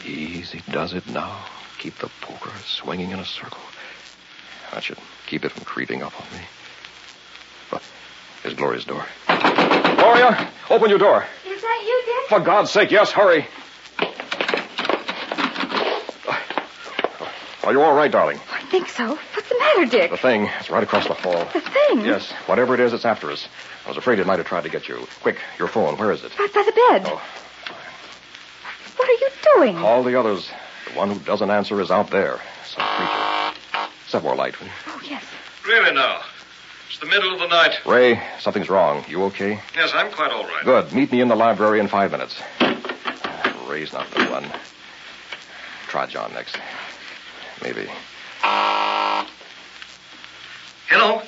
Easy 0.06 0.62
does 0.70 0.94
it 0.94 1.08
now. 1.08 1.46
Keep 1.78 2.00
the 2.00 2.10
poker 2.20 2.52
swinging 2.66 3.12
in 3.12 3.20
a 3.20 3.26
circle. 3.26 3.64
That 4.74 4.84
should 4.84 4.98
keep 5.26 5.46
it 5.46 5.54
from 5.54 5.64
creeping 5.64 6.04
up 6.04 6.20
on 6.20 6.38
me. 6.38 6.44
But 8.44 8.50
there's 8.50 8.56
Gloria's 8.56 8.86
door. 8.86 9.06
Gloria, 9.28 10.50
open 10.70 10.90
your 10.90 11.00
door. 11.00 11.26
Is 11.48 11.62
that 11.62 11.84
you, 11.86 12.04
Dick? 12.06 12.30
For 12.30 12.40
God's 12.40 12.72
sake, 12.72 12.92
yes, 12.92 13.12
hurry. 13.12 13.46
Are 17.64 17.72
you 17.72 17.82
all 17.82 17.94
right, 17.94 18.12
darling? 18.12 18.40
I 18.52 18.64
think 18.72 18.90
so. 18.90 19.08
What's 19.08 19.48
the 19.50 19.60
matter, 19.60 19.86
Dick? 19.86 20.10
The 20.12 20.18
thing. 20.18 20.50
It's 20.60 20.70
right 20.72 20.82
across 20.82 21.08
the 21.08 21.14
hall. 21.14 21.48
The 21.54 21.62
thing? 21.62 22.02
Yes, 22.02 22.32
whatever 22.48 22.74
it 22.74 22.80
is, 22.80 22.94
it's 22.94 23.06
after 23.06 23.30
us. 23.32 23.48
I 23.86 23.90
was 23.90 23.98
afraid 23.98 24.18
it 24.20 24.26
might 24.26 24.40
have 24.40 24.48
tried 24.48 24.64
to 24.64 24.70
get 24.70 24.88
you. 24.88 25.08
Quick, 25.22 25.38
your 25.60 25.68
phone. 25.68 25.96
Where 25.98 26.12
is 26.12 26.24
it? 26.24 26.38
Right 26.40 26.54
by 26.54 26.64
the 26.64 26.72
bed. 26.72 27.04
Oh. 27.06 27.22
What 28.98 29.10
are 29.10 29.14
you 29.14 29.30
doing? 29.56 29.78
All 29.78 30.04
the 30.04 30.20
others. 30.20 30.50
The 30.92 30.98
one 30.98 31.12
who 31.12 31.20
doesn't 31.20 31.50
answer 31.50 31.80
is 31.80 31.92
out 31.92 32.10
there. 32.10 32.40
Some 32.66 32.84
creature. 32.84 33.88
Set 34.08 34.24
more 34.24 34.36
light, 34.36 34.60
will 34.60 34.68
you? 34.68 34.74
Oh, 34.88 35.02
yes. 35.08 35.24
Really 35.68 35.94
now. 35.94 36.22
It's 36.92 37.00
the 37.00 37.06
middle 37.06 37.34
of 37.34 37.40
the 37.40 37.48
night. 37.48 37.80
Ray, 37.86 38.22
something's 38.42 38.70
wrong. 38.70 39.06
You 39.08 39.24
okay? 39.24 39.62
Yes, 39.74 39.92
I'm 39.94 40.12
quite 40.12 40.30
all 40.30 40.44
right. 40.44 40.66
Good. 40.66 40.92
Meet 40.92 41.14
me 41.14 41.22
in 41.22 41.30
the 41.30 41.38
library 41.38 41.80
in 41.80 41.88
five 41.88 42.12
minutes. 42.12 42.36
Ray's 43.66 43.94
not 43.94 44.12
the 44.12 44.26
one. 44.26 44.52
Try 45.88 46.06
John 46.08 46.34
next. 46.34 46.58
Maybe. 47.64 47.88
Hello? 50.90 51.22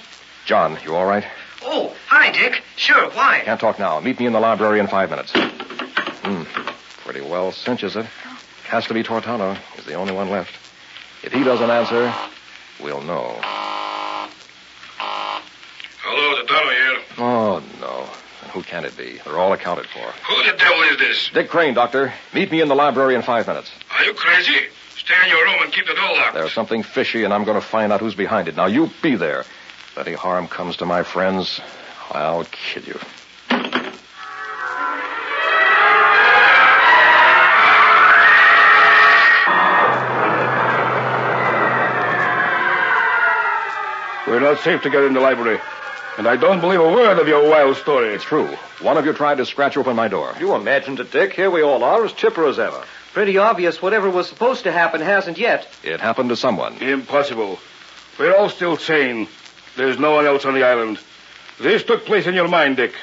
John, 0.45 0.78
you 0.84 0.95
all 0.95 1.06
right? 1.06 1.23
Oh, 1.62 1.95
hi, 2.10 2.34
Dick. 2.34 2.62
Sure, 2.76 3.10
why? 3.12 3.43
Can't 3.45 3.62
talk 3.62 3.80
now. 3.80 4.02
Meet 4.02 4.19
me 4.19 4.26
in 4.26 4.34
the 4.34 4.41
library 4.41 4.82
in 4.82 4.88
five 4.88 5.10
minutes. 5.12 5.32
Hmm. 5.34 6.43
Pretty 7.06 7.21
well 7.21 7.54
cinches 7.54 7.95
it. 7.95 8.06
Has 8.65 8.86
to 8.88 8.93
be 8.93 9.02
Tortano. 9.02 9.58
He's 9.78 9.86
the 9.86 9.93
only 9.93 10.12
one 10.12 10.30
left. 10.30 10.52
If 11.23 11.32
he 11.32 11.45
doesn't 11.45 11.69
answer, 11.69 12.13
we'll 12.82 13.02
know. 13.02 13.39
Hello, 16.06 16.36
the 16.41 16.47
tunnel 16.47 16.69
here. 16.69 16.99
Oh, 17.17 17.63
no. 17.80 18.10
And 18.42 18.42
who 18.53 18.61
can 18.61 18.85
it 18.85 18.95
be? 18.95 19.19
They're 19.25 19.39
all 19.39 19.51
accounted 19.51 19.87
for. 19.87 19.99
Who 19.99 20.51
the 20.51 20.55
devil 20.57 20.81
is 20.83 20.97
this? 20.99 21.29
Dick 21.33 21.49
Crane, 21.49 21.73
Doctor. 21.73 22.13
Meet 22.33 22.51
me 22.51 22.61
in 22.61 22.67
the 22.67 22.75
library 22.75 23.15
in 23.15 23.23
five 23.23 23.47
minutes. 23.47 23.71
Are 23.97 24.05
you 24.05 24.13
crazy? 24.13 24.53
Stay 24.95 25.15
in 25.23 25.29
your 25.29 25.43
room 25.43 25.63
and 25.63 25.73
keep 25.73 25.87
the 25.87 25.95
door 25.95 26.15
locked. 26.15 26.35
There's 26.35 26.53
something 26.53 26.83
fishy, 26.83 27.23
and 27.23 27.33
I'm 27.33 27.45
going 27.45 27.59
to 27.59 27.65
find 27.65 27.91
out 27.91 27.99
who's 27.99 28.13
behind 28.13 28.47
it. 28.47 28.55
Now, 28.55 28.67
you 28.67 28.91
be 29.01 29.15
there. 29.15 29.39
If 29.39 29.97
any 29.97 30.13
harm 30.13 30.47
comes 30.47 30.77
to 30.77 30.85
my 30.85 31.01
friends, 31.01 31.59
I'll 32.11 32.45
kill 32.45 32.83
you. 32.83 32.99
We're 44.27 44.39
not 44.39 44.59
safe 44.59 44.81
to 44.83 44.89
get 44.89 45.03
in 45.03 45.13
the 45.13 45.19
library. 45.19 45.59
And 46.17 46.28
I 46.28 46.36
don't 46.36 46.62
believe 46.62 46.80
a 46.80 46.91
word 46.93 47.17
of 47.17 47.28
your 47.28 47.49
wild 47.49 47.76
story. 47.78 48.13
It's 48.13 48.23
true. 48.23 48.47
One 48.82 48.97
of 48.97 49.06
you 49.06 49.13
tried 49.13 49.38
to 49.38 49.45
scratch 49.45 49.78
open 49.78 49.95
my 49.95 50.08
door. 50.08 50.34
You 50.39 50.54
imagined 50.54 50.99
it, 50.99 51.12
Dick. 51.12 51.34
Here 51.34 51.49
we 51.49 51.63
all 51.63 51.84
are, 51.84 52.06
as 52.06 52.13
chipper 52.13 52.47
as 52.47 52.60
ever. 52.60 52.84
Pretty 53.13 53.38
obvious 53.38 53.82
whatever 53.82 54.10
was 54.10 54.28
supposed 54.28 54.63
to 54.63 54.71
happen 54.71 55.02
hasn't 55.02 55.39
yet. 55.39 55.67
It 55.84 55.99
happened 55.99 56.30
to 56.30 56.36
someone. 56.36 56.78
Impossible. 56.78 57.60
We're 58.19 58.36
all 58.36 58.49
still 58.49 58.78
sane. 58.78 59.28
There's 59.76 59.97
no 59.97 60.12
one 60.12 60.28
else 60.28 60.45
on 60.45 60.54
the 60.54 60.63
island. 60.63 60.99
This 61.60 61.84
took 61.84 62.06
place 62.06 62.28
in 62.28 62.36
your 62.36 62.47
mind, 62.47 62.78
Dick. 62.78 62.93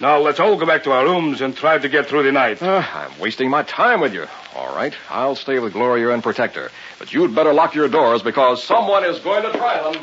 Now 0.00 0.18
let's 0.20 0.38
all 0.38 0.56
go 0.56 0.64
back 0.64 0.84
to 0.84 0.92
our 0.92 1.04
rooms 1.04 1.40
and 1.40 1.56
try 1.56 1.76
to 1.76 1.88
get 1.88 2.06
through 2.06 2.22
the 2.22 2.32
night. 2.32 2.62
Uh, 2.62 2.82
I'm 2.94 3.18
wasting 3.18 3.50
my 3.50 3.62
time 3.64 4.00
with 4.00 4.14
you. 4.14 4.26
All 4.54 4.74
right, 4.74 4.94
I'll 5.10 5.34
stay 5.34 5.58
with 5.58 5.72
Gloria 5.72 6.10
and 6.10 6.22
protect 6.22 6.54
her. 6.54 6.70
But 6.98 7.12
you'd 7.12 7.34
better 7.34 7.52
lock 7.52 7.74
your 7.74 7.88
doors 7.88 8.22
because 8.22 8.62
someone 8.62 9.04
is 9.04 9.18
going 9.18 9.42
to 9.42 9.50
try 9.58 9.82
them. 9.82 10.02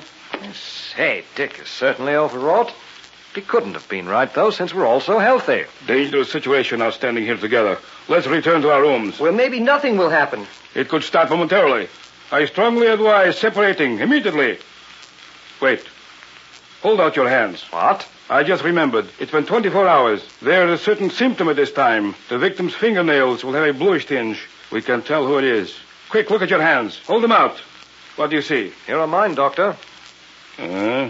Say, 0.54 1.24
Dick 1.36 1.60
is 1.60 1.68
certainly 1.68 2.16
overwrought. 2.16 2.74
He 3.34 3.42
couldn't 3.42 3.74
have 3.74 3.88
been 3.90 4.08
right, 4.08 4.34
though, 4.34 4.50
since 4.50 4.74
we're 4.74 4.86
all 4.86 5.02
so 5.02 5.20
healthy. 5.20 5.66
Dangerous 5.88 6.32
situation 6.32 6.80
now 6.80 6.92
standing 6.92 7.26
here 7.26 7.36
together. 7.36 7.78
Let's 8.08 8.28
return 8.28 8.62
to 8.62 8.72
our 8.72 8.82
rooms. 8.82 9.20
Well, 9.20 9.34
maybe 9.34 9.60
nothing 9.60 9.98
will 9.98 10.10
happen. 10.10 10.48
It 10.74 10.88
could 10.88 11.04
start 11.04 11.30
momentarily. 11.30 11.90
I 12.32 12.46
strongly 12.46 12.88
advise 12.88 13.38
separating 13.38 14.00
immediately. 14.00 14.58
Wait. 15.62 15.86
Hold 16.82 17.02
out 17.02 17.16
your 17.16 17.28
hands. 17.28 17.62
What? 17.72 18.08
I 18.30 18.44
just 18.44 18.64
remembered. 18.64 19.08
It's 19.20 19.32
been 19.32 19.46
24 19.46 19.88
hours. 19.88 20.26
There 20.42 20.68
is 20.68 20.80
a 20.80 20.84
certain 20.84 21.10
symptom 21.10 21.50
at 21.50 21.56
this 21.56 21.72
time. 21.72 22.16
The 22.30 22.38
victim's 22.38 22.74
fingernails 22.74 23.44
will 23.44 23.54
have 23.54 23.68
a 23.68 23.78
bluish 23.78 24.06
tinge. 24.06 24.48
We 24.72 24.82
can 24.82 25.02
tell 25.02 25.28
who 25.28 25.38
it 25.38 25.44
is. 25.44 25.78
Quick, 26.10 26.30
look 26.30 26.42
at 26.42 26.50
your 26.50 26.62
hands. 26.62 27.00
Hold 27.06 27.24
them 27.24 27.32
out. 27.32 27.58
What 28.16 28.30
do 28.30 28.38
you 28.38 28.42
see? 28.42 28.72
Here 28.88 28.98
are 29.00 29.08
mine, 29.08 29.36
Doctor. 29.36 29.76
Uh, 30.58 31.10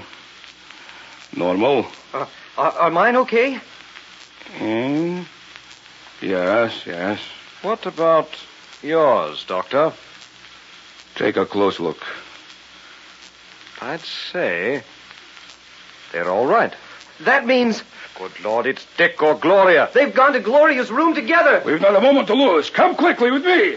normal. 1.35 1.85
Uh, 2.13 2.25
are, 2.57 2.71
are 2.71 2.91
mine 2.91 3.15
okay? 3.17 3.59
Mm. 4.57 5.25
Yes, 6.21 6.83
yes. 6.85 7.19
What 7.61 7.85
about 7.85 8.29
yours, 8.81 9.43
Doctor? 9.45 9.93
Take 11.15 11.37
a 11.37 11.45
close 11.45 11.79
look. 11.79 12.03
I'd 13.81 14.01
say 14.01 14.83
they're 16.11 16.29
all 16.29 16.45
right. 16.47 16.73
That 17.21 17.45
means 17.45 17.83
Good 18.17 18.39
Lord, 18.43 18.65
it's 18.65 18.85
Dick 18.97 19.21
or 19.21 19.35
Gloria. 19.35 19.89
they've 19.93 20.13
gone 20.13 20.33
to 20.33 20.39
Gloria's 20.39 20.89
room 20.89 21.13
together. 21.13 21.61
We've 21.65 21.81
not 21.81 21.95
a 21.95 22.01
moment 22.01 22.27
to 22.27 22.33
lose. 22.33 22.69
Come 22.69 22.95
quickly 22.95 23.29
with 23.29 23.43
me. 23.43 23.75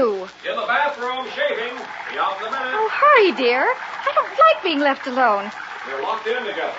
You? 0.00 0.28
In 0.48 0.56
the 0.56 0.64
bathroom, 0.64 1.28
shaving. 1.36 1.76
Be 2.08 2.16
out 2.16 2.40
in 2.40 2.48
a 2.48 2.50
minute. 2.50 2.72
Oh, 2.72 2.88
hurry, 2.88 3.32
dear. 3.36 3.68
I 3.68 4.10
don't 4.16 4.32
like 4.32 4.62
being 4.64 4.80
left 4.80 5.06
alone. 5.06 5.52
We're 5.86 6.02
locked 6.02 6.26
in 6.26 6.40
together. 6.44 6.72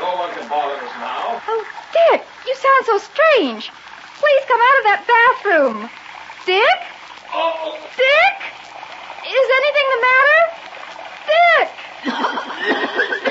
No 0.00 0.16
one 0.16 0.34
can 0.34 0.48
bother 0.48 0.74
us 0.74 0.94
now. 0.98 1.40
Oh, 1.46 1.62
Dick, 1.94 2.26
you 2.46 2.54
sound 2.54 2.82
so 2.86 2.98
strange. 2.98 3.70
Please 4.18 4.42
come 4.50 4.60
out 4.60 4.78
of 4.78 4.84
that 4.90 5.00
bathroom. 5.06 5.88
Dick? 6.44 6.78
Oh, 7.32 7.78
Dick? 7.94 8.36
Is 9.30 9.48
anything 9.58 9.86
the 9.94 10.00
matter? 10.10 10.40
Dick! 11.30 13.22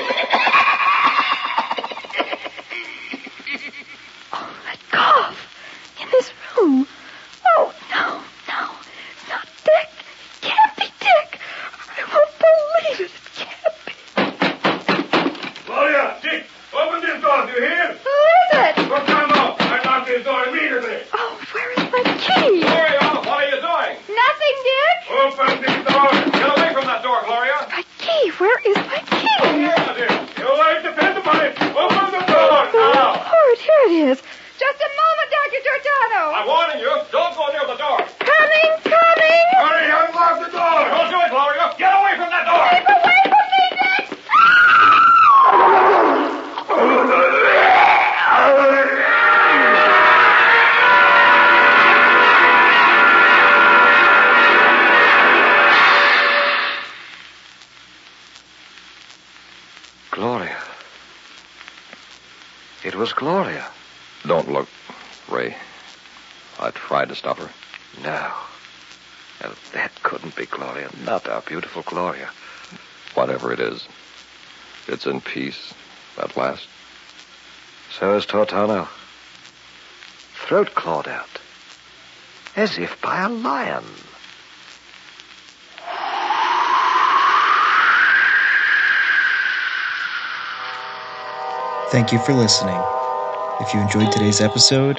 It 62.96 63.00
was 63.00 63.12
Gloria. 63.12 63.70
Don't 64.26 64.50
look, 64.50 64.68
Ray. 65.28 65.54
I 66.58 66.70
tried 66.70 67.10
to 67.10 67.14
stop 67.14 67.36
her. 67.36 67.50
No. 68.02 68.32
No, 69.42 69.52
that 69.74 69.92
couldn't 70.02 70.34
be 70.34 70.46
Gloria. 70.46 70.88
Not 71.04 71.28
our 71.28 71.42
beautiful 71.42 71.82
Gloria. 71.82 72.30
Whatever 73.12 73.52
it 73.52 73.60
is, 73.60 73.86
it's 74.88 75.04
in 75.04 75.20
peace 75.20 75.74
at 76.16 76.38
last. 76.38 76.66
So 77.98 78.16
is 78.16 78.24
Tortano. 78.24 78.88
Throat 80.46 80.74
clawed 80.74 81.06
out. 81.06 81.38
As 82.56 82.78
if 82.78 82.98
by 83.02 83.24
a 83.24 83.28
lion. 83.28 83.84
Thank 91.90 92.12
you 92.12 92.18
for 92.18 92.32
listening. 92.32 92.80
If 93.60 93.72
you 93.72 93.80
enjoyed 93.80 94.10
today's 94.10 94.40
episode, 94.40 94.98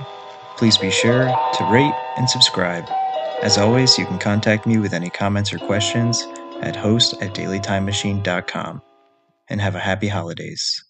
please 0.58 0.78
be 0.78 0.90
sure 0.90 1.26
to 1.26 1.70
rate 1.70 1.94
and 2.16 2.30
subscribe. 2.30 2.86
As 3.44 3.58
always, 3.58 3.98
you 3.98 4.06
can 4.06 4.18
contact 4.18 4.66
me 4.66 4.78
with 4.78 4.94
any 4.94 5.10
comments 5.10 5.54
or 5.54 5.60
questions 5.60 6.26
at 6.62 6.78
host 6.78 7.14
at 7.22 7.36
dailytimemachine.com. 7.36 8.82
And 9.50 9.62
have 9.62 9.76
a 9.76 9.80
happy 9.80 10.08
holidays. 10.08 10.87